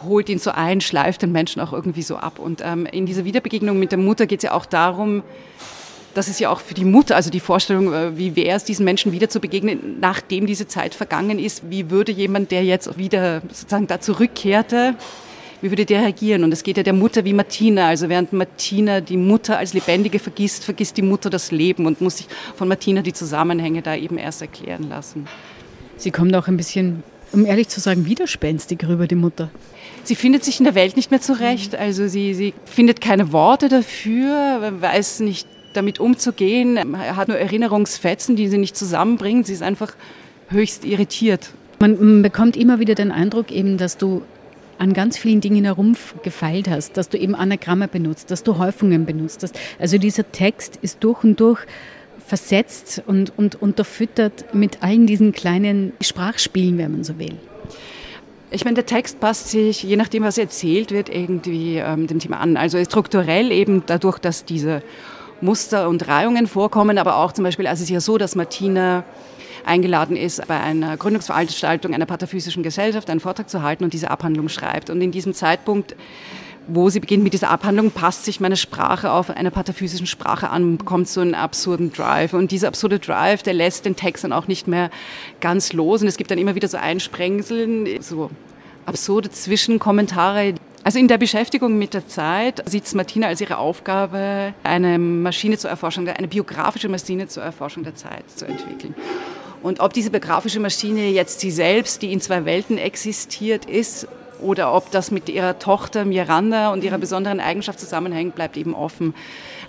holt 0.03 0.29
ihn 0.29 0.37
so 0.37 0.51
ein, 0.51 0.79
schleift 0.79 1.23
den 1.23 1.31
Menschen 1.31 1.59
auch 1.59 1.73
irgendwie 1.73 2.03
so 2.03 2.17
ab. 2.17 2.37
Und 2.37 2.61
ähm, 2.63 2.85
in 2.85 3.07
dieser 3.07 3.25
Wiederbegegnung 3.25 3.79
mit 3.79 3.91
der 3.91 3.97
Mutter 3.97 4.27
geht 4.27 4.39
es 4.39 4.43
ja 4.43 4.51
auch 4.51 4.67
darum, 4.67 5.23
das 6.19 6.27
ist 6.27 6.41
ja 6.41 6.49
auch 6.49 6.59
für 6.59 6.73
die 6.73 6.83
Mutter, 6.83 7.15
also 7.15 7.29
die 7.29 7.39
Vorstellung, 7.39 7.93
äh, 7.93 8.17
wie 8.17 8.35
wäre 8.35 8.57
es, 8.57 8.65
diesen 8.65 8.83
Menschen 8.83 9.13
wieder 9.13 9.29
zu 9.29 9.39
begegnen, 9.39 9.99
nachdem 10.01 10.45
diese 10.47 10.67
Zeit 10.67 10.93
vergangen 10.93 11.39
ist, 11.39 11.69
wie 11.69 11.89
würde 11.89 12.11
jemand, 12.11 12.51
der 12.51 12.65
jetzt 12.65 12.97
wieder 12.97 13.41
sozusagen 13.47 13.87
da 13.87 14.01
zurückkehrte, 14.01 14.95
wie 15.61 15.71
würde 15.71 15.85
der 15.85 16.01
reagieren? 16.01 16.43
Und 16.43 16.51
es 16.51 16.63
geht 16.63 16.75
ja 16.75 16.83
der 16.83 16.91
Mutter 16.91 17.23
wie 17.23 17.31
Martina. 17.33 17.87
Also 17.87 18.09
während 18.09 18.33
Martina 18.33 18.99
die 18.99 19.15
Mutter 19.15 19.57
als 19.57 19.73
Lebendige 19.73 20.19
vergisst, 20.19 20.65
vergisst 20.65 20.97
die 20.97 21.01
Mutter 21.01 21.29
das 21.29 21.51
Leben 21.51 21.85
und 21.85 22.01
muss 22.01 22.17
sich 22.17 22.27
von 22.53 22.67
Martina 22.67 23.01
die 23.01 23.13
Zusammenhänge 23.13 23.81
da 23.81 23.95
eben 23.95 24.17
erst 24.17 24.41
erklären 24.41 24.89
lassen. 24.89 25.25
Sie 25.95 26.11
kommt 26.11 26.35
auch 26.35 26.47
ein 26.49 26.57
bisschen, 26.57 27.03
um 27.31 27.45
ehrlich 27.45 27.69
zu 27.69 27.79
sagen, 27.79 28.05
widerspenstig 28.05 28.85
rüber, 28.85 29.07
die 29.07 29.15
Mutter. 29.15 29.51
Sie 30.03 30.15
findet 30.15 30.43
sich 30.43 30.59
in 30.59 30.65
der 30.65 30.75
Welt 30.75 30.97
nicht 30.97 31.11
mehr 31.11 31.21
zurecht. 31.21 31.75
Also 31.75 32.09
sie, 32.09 32.33
sie 32.33 32.53
findet 32.65 32.99
keine 32.99 33.31
Worte 33.31 33.69
dafür, 33.69 34.73
weiß 34.81 35.21
nicht, 35.21 35.47
damit 35.73 35.99
umzugehen. 35.99 36.77
Er 36.77 37.15
hat 37.15 37.27
nur 37.27 37.37
Erinnerungsfetzen, 37.37 38.35
die 38.35 38.47
sie 38.47 38.57
nicht 38.57 38.75
zusammenbringen. 38.75 39.43
Sie 39.43 39.53
ist 39.53 39.63
einfach 39.63 39.93
höchst 40.49 40.85
irritiert. 40.85 41.51
Man 41.79 42.21
bekommt 42.21 42.57
immer 42.57 42.79
wieder 42.79 42.95
den 42.95 43.11
Eindruck 43.11 43.51
eben, 43.51 43.77
dass 43.77 43.97
du 43.97 44.23
an 44.77 44.93
ganz 44.93 45.17
vielen 45.17 45.41
Dingen 45.41 45.65
herumgefeilt 45.65 46.69
hast, 46.69 46.97
dass 46.97 47.09
du 47.09 47.17
eben 47.17 47.35
Anagramme 47.35 47.87
benutzt, 47.87 48.31
dass 48.31 48.43
du 48.43 48.57
Häufungen 48.57 49.05
benutzt 49.05 49.43
hast. 49.43 49.59
Also 49.77 49.97
dieser 49.97 50.31
Text 50.31 50.77
ist 50.81 51.03
durch 51.03 51.23
und 51.23 51.39
durch 51.39 51.59
versetzt 52.25 53.01
und, 53.05 53.37
und 53.37 53.61
unterfüttert 53.61 54.53
mit 54.53 54.81
allen 54.83 55.05
diesen 55.05 55.31
kleinen 55.33 55.93
Sprachspielen, 55.99 56.77
wenn 56.77 56.91
man 56.91 57.03
so 57.03 57.17
will. 57.19 57.37
Ich 58.51 58.65
meine, 58.65 58.75
der 58.75 58.85
Text 58.85 59.19
passt 59.19 59.49
sich, 59.49 59.83
je 59.83 59.95
nachdem, 59.95 60.23
was 60.23 60.37
erzählt 60.37 60.91
wird, 60.91 61.09
irgendwie 61.09 61.77
ähm, 61.77 62.07
dem 62.07 62.19
Thema 62.19 62.39
an. 62.39 62.57
Also 62.57 62.83
strukturell 62.83 63.51
eben 63.51 63.83
dadurch, 63.85 64.17
dass 64.17 64.45
diese 64.45 64.81
Muster 65.41 65.89
und 65.89 66.07
Reihungen 66.07 66.47
vorkommen, 66.47 66.97
aber 66.97 67.17
auch 67.17 67.31
zum 67.31 67.43
Beispiel, 67.43 67.67
also 67.67 67.81
es 67.81 67.89
ist 67.89 67.93
ja 67.93 68.01
so, 68.01 68.17
dass 68.17 68.35
Martina 68.35 69.03
eingeladen 69.65 70.15
ist, 70.15 70.45
bei 70.47 70.59
einer 70.59 70.97
Gründungsveranstaltung 70.97 71.93
einer 71.93 72.05
pataphysischen 72.05 72.63
Gesellschaft 72.63 73.09
einen 73.09 73.19
Vortrag 73.19 73.49
zu 73.49 73.61
halten 73.61 73.83
und 73.83 73.93
diese 73.93 74.09
Abhandlung 74.09 74.49
schreibt. 74.49 74.89
Und 74.89 75.01
in 75.01 75.11
diesem 75.11 75.33
Zeitpunkt 75.33 75.95
wo 76.71 76.89
sie 76.89 76.99
beginnt 76.99 77.23
mit 77.23 77.33
dieser 77.33 77.49
Abhandlung, 77.49 77.91
passt 77.91 78.25
sich 78.25 78.39
meine 78.39 78.55
Sprache 78.55 79.11
auf 79.11 79.29
einer 79.29 79.49
pataphysischen 79.49 80.07
Sprache 80.07 80.49
an, 80.49 80.77
bekommt 80.77 81.07
so 81.07 81.21
einen 81.21 81.33
absurden 81.33 81.91
Drive. 81.91 82.33
Und 82.33 82.51
dieser 82.51 82.67
absurde 82.67 82.99
Drive, 82.99 83.43
der 83.43 83.53
lässt 83.53 83.85
den 83.85 83.95
Text 83.95 84.23
dann 84.23 84.31
auch 84.31 84.47
nicht 84.47 84.67
mehr 84.67 84.91
ganz 85.41 85.73
los. 85.73 86.01
Und 86.01 86.07
es 86.07 86.17
gibt 86.17 86.31
dann 86.31 86.37
immer 86.37 86.55
wieder 86.55 86.67
so 86.67 86.77
Einsprengseln, 86.77 88.01
so 88.01 88.29
absurde 88.85 89.29
Zwischenkommentare. 89.29 90.55
Also 90.89 90.97
in 90.97 91.07
der 91.07 91.19
Beschäftigung 91.19 91.77
mit 91.77 91.93
der 91.93 92.07
Zeit 92.07 92.67
sieht 92.67 92.85
es 92.85 92.95
Martina 92.95 93.27
als 93.27 93.39
ihre 93.41 93.59
Aufgabe, 93.59 94.55
eine 94.63 94.97
Maschine 94.97 95.55
zur 95.55 95.69
Erforschung, 95.69 96.07
eine 96.07 96.27
biografische 96.27 96.89
Maschine 96.89 97.27
zur 97.27 97.43
Erforschung 97.43 97.83
der 97.83 97.93
Zeit 97.93 98.23
zu 98.35 98.47
entwickeln. 98.47 98.95
Und 99.61 99.81
ob 99.81 99.93
diese 99.93 100.09
biografische 100.09 100.59
Maschine 100.59 101.09
jetzt 101.09 101.41
sie 101.41 101.51
selbst, 101.51 102.01
die 102.01 102.11
in 102.11 102.19
zwei 102.21 102.43
Welten 102.43 102.79
existiert, 102.79 103.65
ist 103.65 104.07
oder 104.41 104.73
ob 104.73 104.89
das 104.89 105.11
mit 105.11 105.29
ihrer 105.29 105.59
Tochter 105.59 106.05
Miranda 106.05 106.73
und 106.73 106.83
ihrer 106.83 106.97
besonderen 106.97 107.39
Eigenschaft 107.39 107.79
zusammenhängt, 107.79 108.33
bleibt 108.33 108.57
eben 108.57 108.73
offen. 108.73 109.13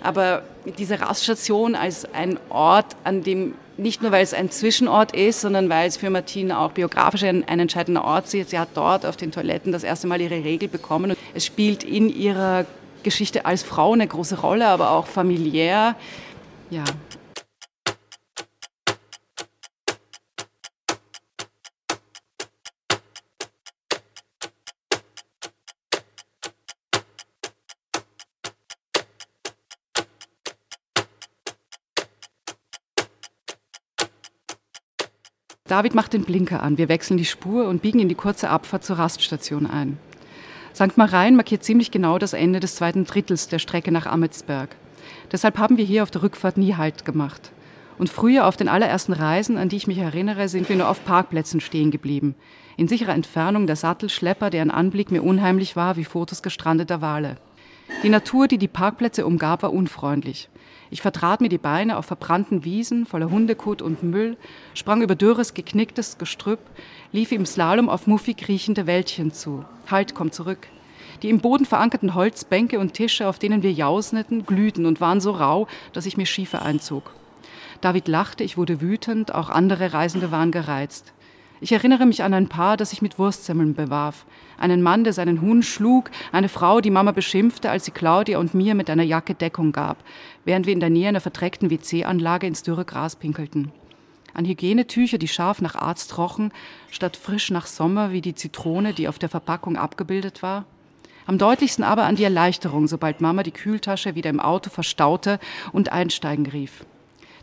Aber 0.01 0.41
diese 0.79 1.01
Raststation 1.01 1.75
als 1.75 2.11
ein 2.15 2.39
Ort, 2.49 2.95
an 3.03 3.21
dem 3.21 3.53
nicht 3.77 4.01
nur 4.01 4.11
weil 4.11 4.23
es 4.23 4.33
ein 4.33 4.51
Zwischenort 4.51 5.15
ist, 5.15 5.41
sondern 5.41 5.69
weil 5.69 5.87
es 5.87 5.97
für 5.97 6.09
Martina 6.09 6.63
auch 6.63 6.71
biografisch 6.71 7.23
ein, 7.23 7.47
ein 7.47 7.59
entscheidender 7.59 8.03
Ort 8.03 8.33
ist. 8.33 8.49
Sie 8.49 8.59
hat 8.59 8.69
dort 8.75 9.05
auf 9.05 9.17
den 9.17 9.31
Toiletten 9.31 9.71
das 9.71 9.83
erste 9.83 10.07
Mal 10.07 10.21
ihre 10.21 10.43
Regel 10.43 10.67
bekommen. 10.69 11.15
Es 11.33 11.45
spielt 11.45 11.83
in 11.83 12.09
ihrer 12.09 12.65
Geschichte 13.03 13.45
als 13.45 13.63
Frau 13.63 13.93
eine 13.93 14.07
große 14.07 14.41
Rolle, 14.41 14.67
aber 14.67 14.91
auch 14.91 15.07
familiär. 15.07 15.95
Ja, 16.69 16.83
David 35.71 35.95
macht 35.95 36.11
den 36.11 36.25
Blinker 36.25 36.61
an. 36.63 36.77
Wir 36.77 36.89
wechseln 36.89 37.15
die 37.15 37.23
Spur 37.23 37.69
und 37.69 37.81
biegen 37.81 38.01
in 38.01 38.09
die 38.09 38.15
kurze 38.15 38.49
Abfahrt 38.49 38.83
zur 38.83 38.99
Raststation 38.99 39.65
ein. 39.65 39.97
St. 40.75 40.97
Marien 40.97 41.37
markiert 41.37 41.63
ziemlich 41.63 41.91
genau 41.91 42.17
das 42.17 42.33
Ende 42.33 42.59
des 42.59 42.75
zweiten 42.75 43.05
Drittels 43.05 43.47
der 43.47 43.57
Strecke 43.57 43.89
nach 43.89 44.05
Ametsberg. 44.05 44.75
Deshalb 45.31 45.57
haben 45.57 45.77
wir 45.77 45.85
hier 45.85 46.03
auf 46.03 46.11
der 46.11 46.23
Rückfahrt 46.23 46.57
nie 46.57 46.75
Halt 46.75 47.05
gemacht. 47.05 47.53
Und 47.97 48.09
früher 48.09 48.47
auf 48.47 48.57
den 48.57 48.67
allerersten 48.67 49.13
Reisen, 49.13 49.57
an 49.57 49.69
die 49.69 49.77
ich 49.77 49.87
mich 49.87 49.99
erinnere, 49.99 50.49
sind 50.49 50.67
wir 50.67 50.75
nur 50.75 50.89
auf 50.89 51.05
Parkplätzen 51.05 51.61
stehen 51.61 51.89
geblieben. 51.89 52.35
In 52.75 52.89
sicherer 52.89 53.13
Entfernung 53.13 53.65
der 53.65 53.77
Sattelschlepper, 53.77 54.49
deren 54.49 54.71
Anblick 54.71 55.09
mir 55.09 55.23
unheimlich 55.23 55.77
war 55.77 55.95
wie 55.95 56.03
Fotos 56.03 56.43
gestrandeter 56.43 56.99
Wale. 56.99 57.37
Die 58.03 58.09
Natur, 58.09 58.47
die 58.47 58.57
die 58.57 58.67
Parkplätze 58.67 59.25
umgab, 59.25 59.63
war 59.63 59.73
unfreundlich. 59.73 60.49
Ich 60.89 61.01
vertrat 61.01 61.39
mir 61.39 61.49
die 61.49 61.57
Beine 61.57 61.97
auf 61.97 62.05
verbrannten 62.05 62.65
Wiesen 62.65 63.05
voller 63.05 63.31
Hundekot 63.31 63.81
und 63.81 64.03
Müll, 64.03 64.37
sprang 64.73 65.01
über 65.01 65.15
dürres, 65.15 65.53
geknicktes 65.53 66.17
Gestrüpp, 66.17 66.59
lief 67.11 67.31
im 67.31 67.45
Slalom 67.45 67.89
auf 67.89 68.07
muffig 68.07 68.47
riechende 68.47 68.87
Wäldchen 68.87 69.31
zu. 69.31 69.63
Halt, 69.89 70.15
komm 70.15 70.31
zurück. 70.31 70.67
Die 71.21 71.29
im 71.29 71.39
Boden 71.39 71.65
verankerten 71.65 72.15
Holzbänke 72.15 72.79
und 72.79 72.93
Tische, 72.93 73.27
auf 73.27 73.39
denen 73.39 73.63
wir 73.63 73.71
jausneten, 73.71 74.45
glühten 74.45 74.85
und 74.85 74.99
waren 74.99 75.21
so 75.21 75.31
rau, 75.31 75.67
dass 75.93 76.05
ich 76.05 76.17
mir 76.17 76.25
Schiefe 76.25 76.61
einzog. 76.61 77.13
David 77.79 78.07
lachte, 78.07 78.43
ich 78.43 78.57
wurde 78.57 78.81
wütend, 78.81 79.33
auch 79.33 79.49
andere 79.49 79.93
Reisende 79.93 80.31
waren 80.31 80.51
gereizt. 80.51 81.13
Ich 81.63 81.71
erinnere 81.71 82.07
mich 82.07 82.23
an 82.23 82.33
ein 82.33 82.49
Paar, 82.49 82.75
das 82.75 82.89
sich 82.89 83.03
mit 83.03 83.19
Wurstsemmeln 83.19 83.75
bewarf. 83.75 84.25
Einen 84.57 84.81
Mann, 84.81 85.03
der 85.03 85.13
seinen 85.13 85.41
Huhn 85.41 85.61
schlug, 85.61 86.09
eine 86.31 86.49
Frau, 86.49 86.81
die 86.81 86.89
Mama 86.89 87.11
beschimpfte, 87.11 87.69
als 87.69 87.85
sie 87.85 87.91
Claudia 87.91 88.39
und 88.39 88.55
mir 88.55 88.73
mit 88.73 88.89
einer 88.89 89.03
Jacke 89.03 89.35
Deckung 89.35 89.71
gab, 89.71 89.97
während 90.43 90.65
wir 90.65 90.73
in 90.73 90.79
der 90.79 90.89
Nähe 90.89 91.09
einer 91.09 91.21
verdreckten 91.21 91.69
WC-Anlage 91.69 92.47
ins 92.47 92.63
dürre 92.63 92.83
Gras 92.83 93.15
pinkelten. 93.15 93.71
An 94.33 94.45
Hygienetücher, 94.45 95.19
die 95.19 95.27
scharf 95.27 95.61
nach 95.61 95.75
Arzt 95.75 96.17
rochen, 96.17 96.51
statt 96.89 97.15
frisch 97.15 97.51
nach 97.51 97.67
Sommer 97.67 98.11
wie 98.11 98.21
die 98.21 98.33
Zitrone, 98.33 98.93
die 98.93 99.07
auf 99.07 99.19
der 99.19 99.29
Verpackung 99.29 99.77
abgebildet 99.77 100.41
war. 100.41 100.65
Am 101.27 101.37
deutlichsten 101.37 101.83
aber 101.83 102.05
an 102.05 102.15
die 102.15 102.23
Erleichterung, 102.23 102.87
sobald 102.87 103.21
Mama 103.21 103.43
die 103.43 103.51
Kühltasche 103.51 104.15
wieder 104.15 104.31
im 104.31 104.39
Auto 104.39 104.71
verstaute 104.71 105.39
und 105.71 105.91
einsteigen 105.91 106.47
rief. 106.47 106.85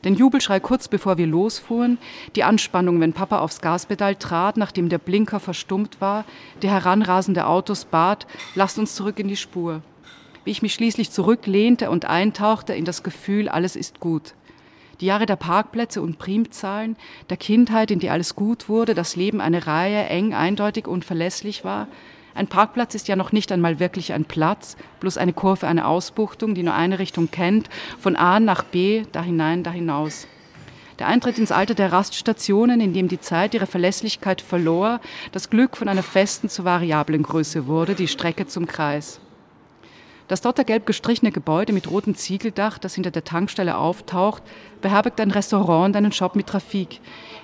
Den 0.04 0.14
Jubelschrei 0.14 0.60
kurz 0.60 0.88
bevor 0.88 1.18
wir 1.18 1.26
losfuhren, 1.26 1.98
die 2.36 2.44
Anspannung, 2.44 3.00
wenn 3.00 3.12
Papa 3.12 3.40
aufs 3.40 3.60
Gaspedal 3.60 4.14
trat, 4.16 4.56
nachdem 4.56 4.88
der 4.88 4.98
Blinker 4.98 5.40
verstummt 5.40 6.00
war, 6.00 6.24
der 6.62 6.70
heranrasende 6.70 7.46
Autos 7.46 7.84
bat, 7.84 8.26
lasst 8.54 8.78
uns 8.78 8.94
zurück 8.94 9.18
in 9.18 9.28
die 9.28 9.36
Spur. 9.36 9.82
Wie 10.44 10.50
ich 10.50 10.62
mich 10.62 10.74
schließlich 10.74 11.10
zurücklehnte 11.10 11.90
und 11.90 12.04
eintauchte 12.04 12.74
in 12.74 12.84
das 12.84 13.02
Gefühl, 13.02 13.48
alles 13.48 13.76
ist 13.76 14.00
gut. 14.00 14.34
Die 15.00 15.06
Jahre 15.06 15.26
der 15.26 15.36
Parkplätze 15.36 16.02
und 16.02 16.18
Primzahlen, 16.18 16.96
der 17.30 17.36
Kindheit, 17.36 17.90
in 17.90 17.98
die 17.98 18.10
alles 18.10 18.34
gut 18.34 18.68
wurde, 18.68 18.94
das 18.94 19.14
Leben 19.14 19.40
eine 19.40 19.66
Reihe, 19.66 20.06
eng, 20.06 20.34
eindeutig 20.34 20.88
und 20.88 21.04
verlässlich 21.04 21.64
war, 21.64 21.86
ein 22.38 22.46
Parkplatz 22.46 22.94
ist 22.94 23.08
ja 23.08 23.16
noch 23.16 23.32
nicht 23.32 23.50
einmal 23.50 23.80
wirklich 23.80 24.12
ein 24.12 24.24
Platz, 24.24 24.76
bloß 25.00 25.18
eine 25.18 25.32
Kurve, 25.32 25.66
eine 25.66 25.86
Ausbuchtung, 25.88 26.54
die 26.54 26.62
nur 26.62 26.74
eine 26.74 27.00
Richtung 27.00 27.30
kennt, 27.30 27.68
von 27.98 28.14
A 28.14 28.38
nach 28.38 28.62
B, 28.62 29.02
da 29.10 29.22
hinein, 29.22 29.64
da 29.64 29.72
hinaus. 29.72 30.28
Der 31.00 31.08
Eintritt 31.08 31.38
ins 31.38 31.52
Alter 31.52 31.74
der 31.74 31.92
Raststationen, 31.92 32.80
in 32.80 32.92
dem 32.92 33.08
die 33.08 33.20
Zeit 33.20 33.54
ihre 33.54 33.66
Verlässlichkeit 33.66 34.40
verlor, 34.40 35.00
das 35.32 35.50
Glück 35.50 35.76
von 35.76 35.88
einer 35.88 36.02
festen 36.02 36.48
zur 36.48 36.64
variablen 36.64 37.24
Größe 37.24 37.66
wurde, 37.66 37.94
die 37.94 38.08
Strecke 38.08 38.46
zum 38.46 38.66
Kreis. 38.66 39.20
Das 40.28 40.40
dottergelb 40.40 40.86
gestrichene 40.86 41.32
Gebäude 41.32 41.72
mit 41.72 41.90
rotem 41.90 42.14
Ziegeldach, 42.14 42.78
das 42.78 42.94
hinter 42.94 43.10
der 43.10 43.24
Tankstelle 43.24 43.76
auftaucht, 43.76 44.42
beherbergt 44.80 45.20
ein 45.20 45.30
Restaurant 45.32 45.86
und 45.86 45.96
einen 45.96 46.12
Shop 46.12 46.36
mit 46.36 46.46
Trafik, 46.46 47.00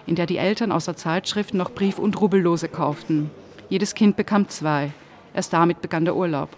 in 0.07 0.14
der 0.14 0.26
die 0.26 0.37
Eltern 0.37 0.70
außer 0.70 0.94
Zeitschriften 0.94 1.57
noch 1.57 1.72
Brief- 1.72 1.98
und 1.98 2.20
Rubellose 2.20 2.68
kauften. 2.68 3.30
Jedes 3.68 3.94
Kind 3.94 4.16
bekam 4.16 4.48
zwei. 4.48 4.92
Erst 5.35 5.53
damit 5.53 5.81
begann 5.81 6.05
der 6.05 6.16
Urlaub. 6.16 6.50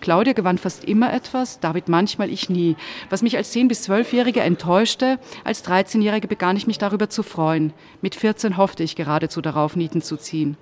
Claudia 0.00 0.32
gewann 0.32 0.58
fast 0.58 0.84
immer 0.84 1.12
etwas, 1.12 1.60
David 1.60 1.88
manchmal, 1.88 2.30
ich 2.30 2.50
nie. 2.50 2.76
Was 3.08 3.22
mich 3.22 3.36
als 3.36 3.54
10- 3.54 3.68
bis 3.68 3.88
12-Jährige 3.88 4.40
enttäuschte, 4.40 5.18
als 5.44 5.64
13-Jährige 5.64 6.28
begann 6.28 6.56
ich 6.56 6.66
mich 6.66 6.78
darüber 6.78 7.08
zu 7.08 7.22
freuen. 7.22 7.72
Mit 8.02 8.14
14 8.14 8.56
hoffte 8.56 8.82
ich 8.82 8.96
geradezu 8.96 9.40
darauf, 9.40 9.76
Nieten 9.76 10.02
zu 10.02 10.16
ziehen. 10.16 10.56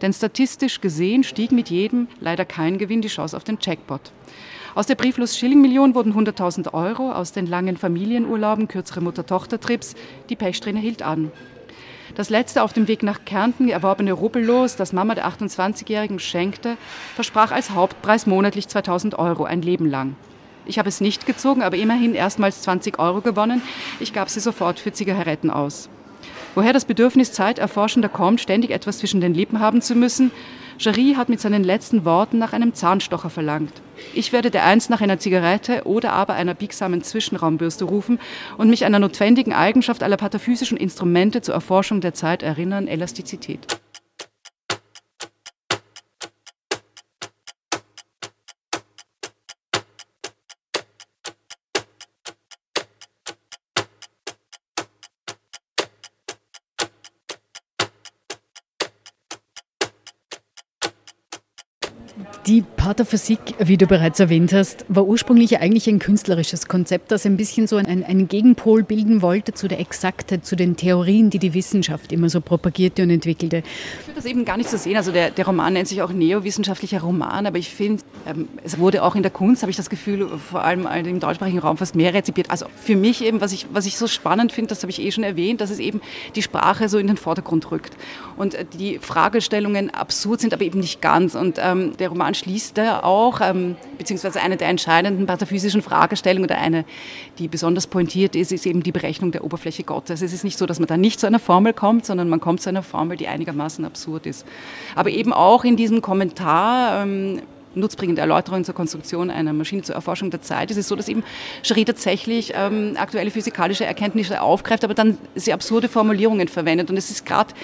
Denn 0.00 0.12
statistisch 0.12 0.80
gesehen 0.80 1.24
stieg 1.24 1.50
mit 1.50 1.70
jedem 1.70 2.06
leider 2.20 2.44
kein 2.44 2.78
Gewinn 2.78 3.02
die 3.02 3.08
Chance 3.08 3.36
auf 3.36 3.44
den 3.44 3.58
Jackpot. 3.60 4.12
Aus 4.74 4.86
der 4.86 4.94
brieflos 4.94 5.36
Schilling-Million 5.36 5.94
wurden 5.94 6.14
100.000 6.14 6.72
Euro, 6.72 7.10
aus 7.10 7.32
den 7.32 7.46
langen 7.46 7.76
Familienurlauben 7.76 8.68
kürzere 8.68 9.00
Mutter-Tochter-Trips, 9.00 9.96
die 10.28 10.36
Pechsträhne 10.36 10.78
hielt 10.78 11.02
an. 11.02 11.32
Das 12.18 12.30
letzte 12.30 12.64
auf 12.64 12.72
dem 12.72 12.88
Weg 12.88 13.04
nach 13.04 13.24
Kärnten 13.24 13.68
erworbene 13.68 14.10
Rubbellos, 14.10 14.74
das 14.74 14.92
Mama 14.92 15.14
der 15.14 15.28
28-Jährigen 15.28 16.18
schenkte, 16.18 16.76
versprach 17.14 17.52
als 17.52 17.70
Hauptpreis 17.70 18.26
monatlich 18.26 18.66
2000 18.66 19.16
Euro, 19.20 19.44
ein 19.44 19.62
Leben 19.62 19.86
lang. 19.86 20.16
Ich 20.66 20.80
habe 20.80 20.88
es 20.88 21.00
nicht 21.00 21.26
gezogen, 21.26 21.62
aber 21.62 21.76
immerhin 21.76 22.16
erstmals 22.16 22.62
20 22.62 22.98
Euro 22.98 23.20
gewonnen. 23.20 23.62
Ich 24.00 24.12
gab 24.12 24.30
sie 24.30 24.40
sofort 24.40 24.80
für 24.80 24.92
Zigaretten 24.92 25.48
aus. 25.48 25.88
Woher 26.58 26.72
das 26.72 26.86
Bedürfnis 26.86 27.30
Zeiterforschender 27.30 28.08
kommt, 28.08 28.40
ständig 28.40 28.72
etwas 28.72 28.98
zwischen 28.98 29.20
den 29.20 29.32
Lippen 29.32 29.60
haben 29.60 29.80
zu 29.80 29.94
müssen, 29.94 30.32
Jarry 30.80 31.14
hat 31.16 31.28
mit 31.28 31.40
seinen 31.40 31.62
letzten 31.62 32.04
Worten 32.04 32.38
nach 32.38 32.52
einem 32.52 32.74
Zahnstocher 32.74 33.30
verlangt. 33.30 33.80
Ich 34.12 34.32
werde 34.32 34.50
der 34.50 34.64
einst 34.64 34.90
nach 34.90 35.00
einer 35.00 35.20
Zigarette 35.20 35.82
oder 35.84 36.14
aber 36.14 36.32
einer 36.34 36.54
biegsamen 36.54 37.04
Zwischenraumbürste 37.04 37.84
rufen 37.84 38.18
und 38.56 38.70
mich 38.70 38.84
einer 38.84 38.98
notwendigen 38.98 39.52
Eigenschaft 39.52 40.02
aller 40.02 40.16
pataphysischen 40.16 40.76
Instrumente 40.76 41.42
zur 41.42 41.54
Erforschung 41.54 42.00
der 42.00 42.14
Zeit 42.14 42.42
erinnern, 42.42 42.88
Elastizität. 42.88 43.80
Die 62.48 62.62
Paterphysik, 62.62 63.40
wie 63.58 63.76
du 63.76 63.86
bereits 63.86 64.20
erwähnt 64.20 64.54
hast, 64.54 64.86
war 64.88 65.04
ursprünglich 65.04 65.60
eigentlich 65.60 65.86
ein 65.86 65.98
künstlerisches 65.98 66.66
Konzept, 66.66 67.10
das 67.10 67.26
ein 67.26 67.36
bisschen 67.36 67.66
so 67.66 67.76
einen, 67.76 68.02
einen 68.02 68.26
Gegenpol 68.26 68.84
bilden 68.84 69.20
wollte 69.20 69.52
zu 69.52 69.68
der 69.68 69.80
Exaktheit, 69.80 70.46
zu 70.46 70.56
den 70.56 70.74
Theorien, 70.74 71.28
die 71.28 71.38
die 71.38 71.52
Wissenschaft 71.52 72.10
immer 72.10 72.30
so 72.30 72.40
propagierte 72.40 73.02
und 73.02 73.10
entwickelte. 73.10 73.58
Ich 74.00 74.06
würde 74.06 74.14
das 74.14 74.24
eben 74.24 74.46
gar 74.46 74.56
nicht 74.56 74.70
so 74.70 74.78
sehen. 74.78 74.96
Also 74.96 75.12
der, 75.12 75.30
der 75.30 75.44
Roman 75.44 75.74
nennt 75.74 75.88
sich 75.88 76.00
auch 76.00 76.10
neowissenschaftlicher 76.10 77.02
Roman, 77.02 77.44
aber 77.44 77.58
ich 77.58 77.68
finde, 77.68 78.02
ähm, 78.26 78.48
es 78.64 78.78
wurde 78.78 79.02
auch 79.02 79.14
in 79.14 79.22
der 79.22 79.30
Kunst, 79.30 79.60
habe 79.60 79.70
ich 79.70 79.76
das 79.76 79.90
Gefühl, 79.90 80.26
vor 80.38 80.64
allem 80.64 80.86
im 81.04 81.20
deutschsprachigen 81.20 81.58
Raum 81.58 81.76
fast 81.76 81.96
mehr 81.96 82.14
rezipiert. 82.14 82.50
Also 82.50 82.64
für 82.76 82.96
mich 82.96 83.22
eben, 83.22 83.42
was 83.42 83.52
ich, 83.52 83.66
was 83.74 83.84
ich 83.84 83.98
so 83.98 84.06
spannend 84.06 84.52
finde, 84.52 84.70
das 84.70 84.80
habe 84.82 84.90
ich 84.90 85.02
eh 85.02 85.12
schon 85.12 85.24
erwähnt, 85.24 85.60
dass 85.60 85.68
es 85.68 85.80
eben 85.80 86.00
die 86.34 86.40
Sprache 86.40 86.88
so 86.88 86.96
in 86.96 87.08
den 87.08 87.18
Vordergrund 87.18 87.70
rückt 87.70 87.94
und 88.38 88.54
äh, 88.54 88.64
die 88.64 88.98
Fragestellungen 89.00 89.90
absurd 89.90 90.40
sind, 90.40 90.54
aber 90.54 90.62
eben 90.62 90.80
nicht 90.80 91.02
ganz. 91.02 91.34
Und 91.34 91.58
ähm, 91.62 91.94
der 91.98 92.08
Roman 92.08 92.37
schließt 92.38 92.78
er 92.78 93.04
auch, 93.04 93.40
ähm, 93.40 93.76
beziehungsweise 93.98 94.40
eine 94.40 94.56
der 94.56 94.68
entscheidenden 94.68 95.26
pataphysischen 95.26 95.82
Fragestellungen 95.82 96.44
oder 96.48 96.58
eine, 96.58 96.84
die 97.38 97.48
besonders 97.48 97.86
pointiert 97.86 98.36
ist, 98.36 98.52
ist 98.52 98.66
eben 98.66 98.82
die 98.82 98.92
Berechnung 98.92 99.32
der 99.32 99.44
Oberfläche 99.44 99.82
Gottes. 99.82 100.22
Es 100.22 100.32
ist 100.32 100.44
nicht 100.44 100.58
so, 100.58 100.66
dass 100.66 100.78
man 100.78 100.86
da 100.86 100.96
nicht 100.96 101.20
zu 101.20 101.26
einer 101.26 101.38
Formel 101.38 101.72
kommt, 101.72 102.06
sondern 102.06 102.28
man 102.28 102.40
kommt 102.40 102.62
zu 102.62 102.68
einer 102.68 102.82
Formel, 102.82 103.16
die 103.16 103.28
einigermaßen 103.28 103.84
absurd 103.84 104.26
ist. 104.26 104.46
Aber 104.94 105.10
eben 105.10 105.32
auch 105.32 105.64
in 105.64 105.76
diesem 105.76 106.00
Kommentar 106.00 107.02
ähm, 107.02 107.42
nutzbringende 107.78 108.20
Erläuterungen 108.20 108.64
zur 108.64 108.74
Konstruktion 108.74 109.30
einer 109.30 109.52
Maschine 109.52 109.82
zur 109.82 109.94
Erforschung 109.94 110.30
der 110.30 110.42
Zeit. 110.42 110.70
Es 110.70 110.76
ist 110.76 110.88
so, 110.88 110.96
dass 110.96 111.08
eben 111.08 111.22
Schrie 111.62 111.84
tatsächlich 111.84 112.52
ähm, 112.54 112.94
aktuelle 112.96 113.30
physikalische 113.30 113.84
Erkenntnisse 113.84 114.40
aufgreift, 114.42 114.84
aber 114.84 114.94
dann 114.94 115.18
sehr 115.34 115.54
absurde 115.54 115.88
Formulierungen 115.88 116.48
verwendet. 116.48 116.90
Und 116.90 116.96
es 116.96 117.10
ist 117.10 117.26
gerade 117.26 117.54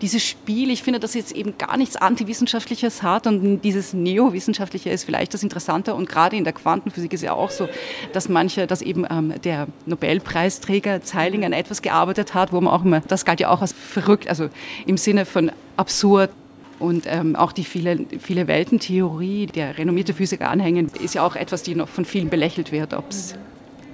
dieses 0.00 0.22
Spiel, 0.22 0.70
ich 0.70 0.82
finde, 0.82 1.00
dass 1.00 1.14
jetzt 1.14 1.32
eben 1.32 1.56
gar 1.58 1.76
nichts 1.76 1.96
Antiwissenschaftliches 1.96 3.02
hat 3.02 3.26
und 3.26 3.60
dieses 3.62 3.92
Neowissenschaftliche 3.92 4.90
ist 4.90 5.04
vielleicht 5.04 5.34
das 5.34 5.42
Interessante. 5.42 5.94
Und 5.94 6.08
gerade 6.08 6.36
in 6.36 6.44
der 6.44 6.52
Quantenphysik 6.52 7.12
ist 7.12 7.22
ja 7.22 7.32
auch 7.32 7.50
so, 7.50 7.68
dass 8.12 8.28
manche, 8.28 8.66
dass 8.66 8.82
eben 8.82 9.06
ähm, 9.10 9.34
der 9.42 9.66
Nobelpreisträger 9.86 11.02
Zeilinger 11.02 11.46
an 11.46 11.52
etwas 11.52 11.82
gearbeitet 11.82 12.34
hat, 12.34 12.52
wo 12.52 12.60
man 12.60 12.72
auch 12.72 12.84
immer, 12.84 13.00
das 13.00 13.24
galt 13.24 13.40
ja 13.40 13.50
auch 13.50 13.60
als 13.60 13.72
verrückt, 13.72 14.28
also 14.28 14.48
im 14.86 14.96
Sinne 14.96 15.24
von 15.24 15.50
absurd 15.76 16.30
und 16.78 17.04
ähm, 17.06 17.36
auch 17.36 17.52
die 17.52 17.64
viele, 17.64 18.06
viele 18.18 18.46
Weltentheorie, 18.46 19.46
der 19.46 19.78
renommierte 19.78 20.14
Physiker 20.14 20.50
anhängen, 20.50 20.90
ist 21.02 21.14
ja 21.14 21.24
auch 21.24 21.36
etwas, 21.36 21.62
die 21.62 21.74
noch 21.74 21.88
von 21.88 22.04
vielen 22.04 22.30
belächelt 22.30 22.72
wird, 22.72 22.94
ob 22.94 23.10
es 23.10 23.34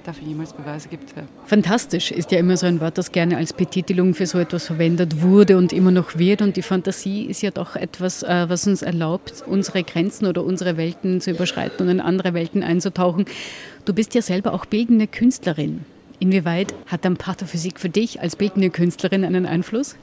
dafür 0.03 0.27
jemals 0.27 0.53
Beweise 0.53 0.89
gibt. 0.89 1.15
Ja. 1.15 1.23
Fantastisch 1.45 2.11
ist 2.11 2.31
ja 2.31 2.39
immer 2.39 2.57
so 2.57 2.65
ein 2.65 2.79
Wort, 2.81 2.97
das 2.97 3.11
gerne 3.11 3.37
als 3.37 3.53
Betitelung 3.53 4.13
für 4.13 4.25
so 4.25 4.39
etwas 4.39 4.65
verwendet 4.65 5.21
wurde 5.21 5.57
und 5.57 5.73
immer 5.73 5.91
noch 5.91 6.17
wird. 6.17 6.41
Und 6.41 6.57
die 6.57 6.61
Fantasie 6.61 7.25
ist 7.25 7.41
ja 7.41 7.51
doch 7.51 7.75
etwas, 7.75 8.23
äh, 8.23 8.45
was 8.49 8.67
uns 8.67 8.81
erlaubt, 8.81 9.43
unsere 9.45 9.83
Grenzen 9.83 10.25
oder 10.25 10.43
unsere 10.43 10.77
Welten 10.77 11.21
zu 11.21 11.31
überschreiten 11.31 11.85
und 11.85 11.91
in 11.91 12.01
andere 12.01 12.33
Welten 12.33 12.63
einzutauchen. 12.63 13.25
Du 13.85 13.93
bist 13.93 14.15
ja 14.15 14.21
selber 14.21 14.53
auch 14.53 14.65
bildende 14.65 15.07
Künstlerin. 15.07 15.85
Inwieweit 16.19 16.73
hat 16.87 17.05
dann 17.05 17.17
Pathophysik 17.17 17.79
für 17.79 17.89
dich 17.89 18.21
als 18.21 18.35
bildende 18.35 18.69
Künstlerin 18.69 19.25
einen 19.25 19.45
Einfluss? 19.45 19.95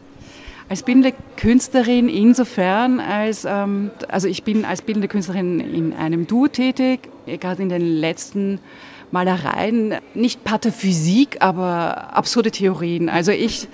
Als 0.71 0.83
bildende 0.83 1.15
Künstlerin 1.37 2.11
insofern, 2.11 3.01
als, 3.01 3.47
ähm, 3.47 3.91
also 4.09 4.29
ich 4.29 4.43
bin 4.43 4.67
als 4.67 4.83
bildende 4.83 5.09
Künstlerin 5.09 5.61
in 5.61 5.95
einem 5.95 6.27
Duo 6.27 6.49
tätig, 6.49 7.09
gerade 7.27 7.63
in 7.63 7.71
den 7.71 7.81
letzten 7.81 8.61
Malereien, 9.11 9.95
nicht 10.13 10.45
Pathophysik, 10.45 11.39
aber 11.41 12.15
absurde 12.15 12.51
Theorien. 12.51 13.09
Also 13.09 13.33
ich, 13.33 13.69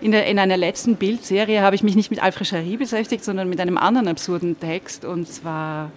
in, 0.00 0.12
der, 0.12 0.26
in 0.26 0.38
einer 0.38 0.56
letzten 0.56 0.96
Bildserie 0.96 1.62
habe 1.62 1.76
ich 1.76 1.82
mich 1.82 1.96
nicht 1.96 2.10
mit 2.10 2.22
Alfred 2.22 2.50
Jarry 2.50 2.76
beschäftigt, 2.76 3.24
sondern 3.24 3.48
mit 3.48 3.60
einem 3.60 3.78
anderen 3.78 4.08
absurden 4.08 4.58
Text 4.58 5.04
und 5.04 5.26
zwar 5.26 5.90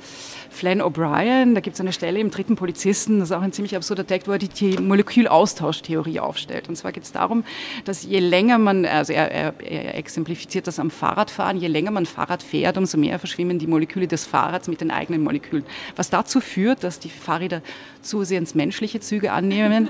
Flann 0.54 0.82
O'Brien, 0.82 1.56
da 1.56 1.62
gibt 1.62 1.74
es 1.74 1.82
eine 1.82 1.92
Stelle 1.92 2.20
im 2.20 2.30
dritten 2.30 2.56
Polizisten, 2.56 3.20
das 3.20 3.32
ist 3.32 3.36
auch 3.36 3.42
ein 3.42 3.52
ziemlich 3.52 3.76
absurder 3.76 4.06
Text, 4.06 4.28
wo 4.28 4.34
er 4.34 4.38
die 4.38 4.78
Molekülaustauschtheorie 4.78 6.20
aufstellt. 6.20 6.70
Und 6.70 6.76
zwar 6.76 6.92
geht 6.92 7.04
es 7.04 7.12
darum, 7.12 7.44
dass 7.86 8.04
je 8.04 8.20
länger 8.20 8.60
man, 8.60 8.86
also 8.86 9.14
er, 9.14 9.32
er, 9.32 9.54
er, 9.60 9.96
exemplifiziert 9.96 10.68
das 10.68 10.80
am 10.80 10.92
Fahrradfahren, 10.92 11.58
je 11.58 11.68
länger 11.68 11.92
man 11.92 12.06
Fahrrad 12.06 12.44
fährt, 12.44 12.78
umso 12.78 12.98
mehr 12.98 13.20
verschwimmen 13.20 13.58
die 13.58 13.68
Moleküle 13.68 14.08
des 14.08 14.26
Fahrrads 14.26 14.68
mit 14.68 14.80
den 14.80 14.92
eigenen 14.92 15.24
Molekülen. 15.24 15.66
Was 15.96 16.10
dazu 16.10 16.40
führt, 16.40 16.84
dass 16.84 17.00
die 17.00 17.10
Fahrräder 17.10 17.62
zusehends 18.02 18.54
menschliche 18.54 19.00
Züge 19.00 19.32
annehmen. 19.32 19.90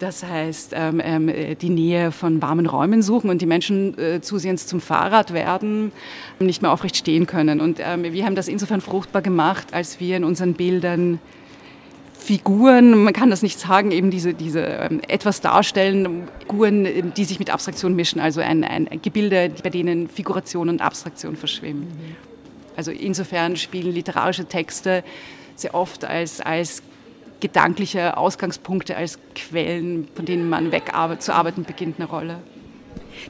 Das 0.00 0.24
heißt, 0.24 0.72
ähm, 0.74 1.00
ähm, 1.02 1.30
die 1.60 1.68
Nähe 1.68 2.10
von 2.10 2.42
warmen 2.42 2.66
Räumen 2.66 3.00
suchen 3.00 3.30
und 3.30 3.40
die 3.40 3.46
Menschen 3.46 3.96
äh, 3.96 4.20
zusehends 4.20 4.66
zum 4.66 4.80
Fahrrad 4.80 5.32
werden, 5.32 5.92
nicht 6.40 6.62
mehr 6.62 6.72
aufrecht 6.72 6.96
stehen 6.96 7.26
können. 7.26 7.60
Und 7.60 7.78
ähm, 7.80 8.02
wir 8.02 8.24
haben 8.24 8.34
das 8.34 8.48
insofern 8.48 8.80
fruchtbar 8.80 9.22
gemacht, 9.22 9.68
als 9.72 10.00
wir 10.00 10.16
in 10.16 10.24
unseren 10.24 10.54
Bildern 10.54 11.20
Figuren, 12.24 13.04
man 13.04 13.12
kann 13.12 13.28
das 13.28 13.42
nicht 13.42 13.60
sagen, 13.60 13.90
eben 13.90 14.10
diese, 14.10 14.32
diese 14.32 14.60
ähm, 14.60 15.02
etwas 15.08 15.42
darstellen, 15.42 16.26
Figuren, 16.40 16.86
ähm, 16.86 17.12
die 17.14 17.24
sich 17.24 17.38
mit 17.38 17.50
Abstraktion 17.50 17.94
mischen, 17.94 18.18
also 18.18 18.40
ein, 18.40 18.64
ein 18.64 18.88
Gebilde, 19.02 19.52
bei 19.62 19.68
denen 19.68 20.08
Figuration 20.08 20.70
und 20.70 20.80
Abstraktion 20.80 21.36
verschwimmen. 21.36 21.82
Mhm. 21.82 22.16
Also 22.76 22.90
insofern 22.90 23.56
spielen 23.56 23.92
literarische 23.92 24.46
Texte 24.46 25.04
sehr 25.54 25.74
oft 25.74 26.04
als, 26.04 26.40
als 26.40 26.82
gedankliche 27.44 28.16
Ausgangspunkte 28.16 28.96
als 28.96 29.18
Quellen, 29.34 30.08
von 30.14 30.24
denen 30.24 30.48
man 30.48 30.72
weg 30.72 30.92
zu 31.18 31.34
arbeiten 31.34 31.64
beginnt, 31.64 32.00
eine 32.00 32.08
Rolle. 32.08 32.38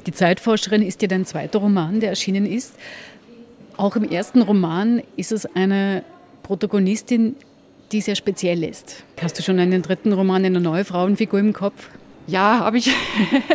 Die 0.07 0.13
Zeitforscherin 0.13 0.83
ist 0.83 1.03
ja 1.03 1.09
dein 1.09 1.27
zweiter 1.27 1.59
Roman, 1.59 1.99
der 1.99 2.11
erschienen 2.11 2.47
ist. 2.47 2.77
Auch 3.77 3.97
im 3.97 4.09
ersten 4.09 4.43
Roman 4.43 5.03
ist 5.17 5.33
es 5.33 5.47
eine 5.57 6.05
Protagonistin, 6.45 7.35
die 7.91 8.01
sehr 8.01 8.15
speziell 8.15 8.63
ist. 8.63 9.03
Hast 9.21 9.37
du 9.37 9.43
schon 9.43 9.59
einen 9.59 9.83
dritten 9.83 10.13
Roman, 10.13 10.45
eine 10.45 10.61
neue 10.61 10.85
Frauenfigur 10.85 11.41
im 11.41 11.53
Kopf? 11.53 11.91
Ja, 12.29 12.61
habe 12.61 12.79
ich. 12.79 12.95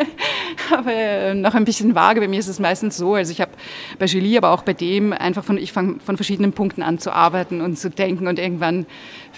aber 0.71 0.93
äh, 0.93 1.33
noch 1.33 1.53
ein 1.55 1.65
bisschen 1.65 1.95
vage. 1.95 2.21
Bei 2.21 2.27
mir 2.27 2.39
ist 2.39 2.47
es 2.47 2.59
meistens 2.59 2.97
so. 2.97 3.15
Also 3.15 3.31
ich 3.31 3.41
habe 3.41 3.51
bei 3.97 4.05
Julie, 4.05 4.37
aber 4.37 4.51
auch 4.51 4.63
bei 4.63 4.73
dem 4.73 5.13
einfach 5.13 5.43
von, 5.43 5.57
ich 5.57 5.71
fange 5.71 5.99
von 5.99 6.17
verschiedenen 6.17 6.53
Punkten 6.53 6.83
an 6.83 6.99
zu 6.99 7.11
arbeiten 7.11 7.61
und 7.61 7.77
zu 7.77 7.89
denken 7.89 8.27
und 8.27 8.39
irgendwann 8.39 8.85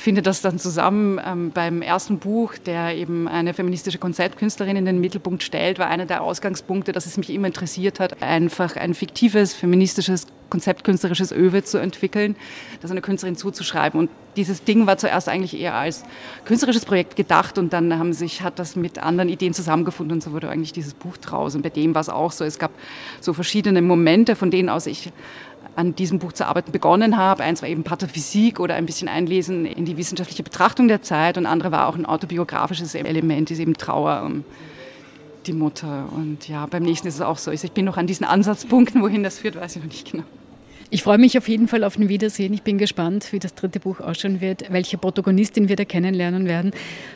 findet 0.02 0.26
das 0.26 0.42
dann 0.42 0.58
zusammen. 0.58 1.20
Ähm, 1.24 1.52
beim 1.52 1.82
ersten 1.82 2.18
Buch, 2.18 2.56
der 2.58 2.96
eben 2.96 3.28
eine 3.28 3.54
feministische 3.54 4.00
Konzeptkünstlerin 4.00 4.76
in 4.76 4.86
den 4.86 5.00
Mittelpunkt 5.00 5.44
stellt, 5.44 5.78
war 5.78 5.88
einer 5.88 6.08
der 6.08 6.24
Ausgangspunkte, 6.24 6.92
dass 6.92 7.06
es 7.06 7.18
mich 7.18 7.30
immer 7.30 7.48
interessiert 7.48 8.00
hat, 8.00 8.22
einfach 8.24 8.76
ein 8.76 8.96
fiktives 8.96 9.54
feministisches 9.54 10.26
konzeptkünstlerisches 10.50 11.32
Öwe 11.32 11.64
zu 11.64 11.78
entwickeln, 11.78 12.36
das 12.82 12.92
einer 12.92 13.02
Künstlerin 13.02 13.38
zuzuschreiben. 13.38 14.00
Und 14.00 14.10
dieses 14.36 14.64
Ding 14.64 14.86
war 14.86 14.98
zuerst 14.98 15.30
eigentlich 15.30 15.58
eher 15.58 15.76
als 15.76 16.04
künstlerisches 16.46 16.84
Projekt 16.84 17.16
gedacht 17.16 17.58
und 17.58 17.72
dann 17.72 17.98
haben 17.98 18.12
sich, 18.12 18.42
hat 18.42 18.60
das 18.60 18.76
mit 18.76 19.00
anderen 19.00 19.30
Ideen 19.30 19.54
zusammengefunden 19.54 20.16
und 20.16 20.24
so 20.24 20.34
wurde 20.34 20.50
eigentlich 20.50 20.74
dieses 20.74 20.94
Buch 20.94 21.16
draus. 21.18 21.56
Und 21.56 21.62
bei 21.62 21.70
dem 21.70 21.96
war 21.96 22.02
es 22.02 22.10
auch 22.10 22.32
so. 22.32 22.44
Es 22.44 22.60
gab 22.60 22.72
so 23.22 23.34
verschiedene 23.34 23.82
Momente, 23.82 24.36
von 24.36 24.52
denen 24.52 24.68
aus 24.68 24.88
ich 24.88 25.12
an 25.76 25.96
diesem 25.96 26.20
Buch 26.20 26.34
zu 26.34 26.46
arbeiten 26.46 26.72
begonnen 26.72 27.18
habe. 27.18 27.44
Eins 27.44 27.62
war 27.62 27.70
eben 27.70 27.84
Pathophysik 27.84 28.60
oder 28.60 28.76
ein 28.76 28.86
bisschen 28.86 29.08
Einlesen 29.08 29.66
in 29.66 29.86
die 29.86 29.98
wissenschaftliche 29.98 30.44
Betrachtung 30.44 30.88
der 30.88 31.02
Zeit 31.02 31.38
und 31.38 31.46
andere 31.46 31.72
war 31.72 31.88
auch 31.88 31.96
ein 31.96 32.06
autobiografisches 32.06 32.96
Element, 32.96 33.52
ist 33.52 33.60
eben 33.60 33.76
Trauer 33.76 34.24
um 34.26 34.44
die 35.48 35.54
Mutter. 35.54 36.10
Und 36.16 36.48
ja, 36.48 36.66
beim 36.66 36.84
nächsten 36.84 37.08
ist 37.08 37.16
es 37.16 37.22
auch 37.22 37.38
so. 37.38 37.52
Ich 37.52 37.72
bin 37.72 37.86
noch 37.86 37.98
an 37.98 38.08
diesen 38.08 38.26
Ansatzpunkten, 38.26 39.02
wohin 39.02 39.24
das 39.24 39.40
führt, 39.40 39.56
weiß 39.56 39.76
ich 39.78 39.84
noch 39.84 39.90
nicht 39.90 40.12
genau. 40.12 40.24
Ich 40.94 41.04
freue 41.04 41.18
mich 41.18 41.38
auf 41.38 41.48
jeden 41.48 41.70
Fall 41.70 41.86
auf 41.86 41.98
ein 41.98 42.10
Wiedersehen. 42.10 42.54
Ich 42.54 42.64
bin 42.64 42.78
gespannt, 42.78 43.32
wie 43.32 43.40
das 43.40 43.56
dritte 43.56 43.80
Buch 43.80 44.02
ausschauen 44.02 44.42
wird, 44.42 44.72
welche 44.72 44.98
Protagonistin 44.98 45.70
wir 45.70 45.78
da 45.78 45.86
kennenlernen 45.86 46.48
werden. 46.48 46.72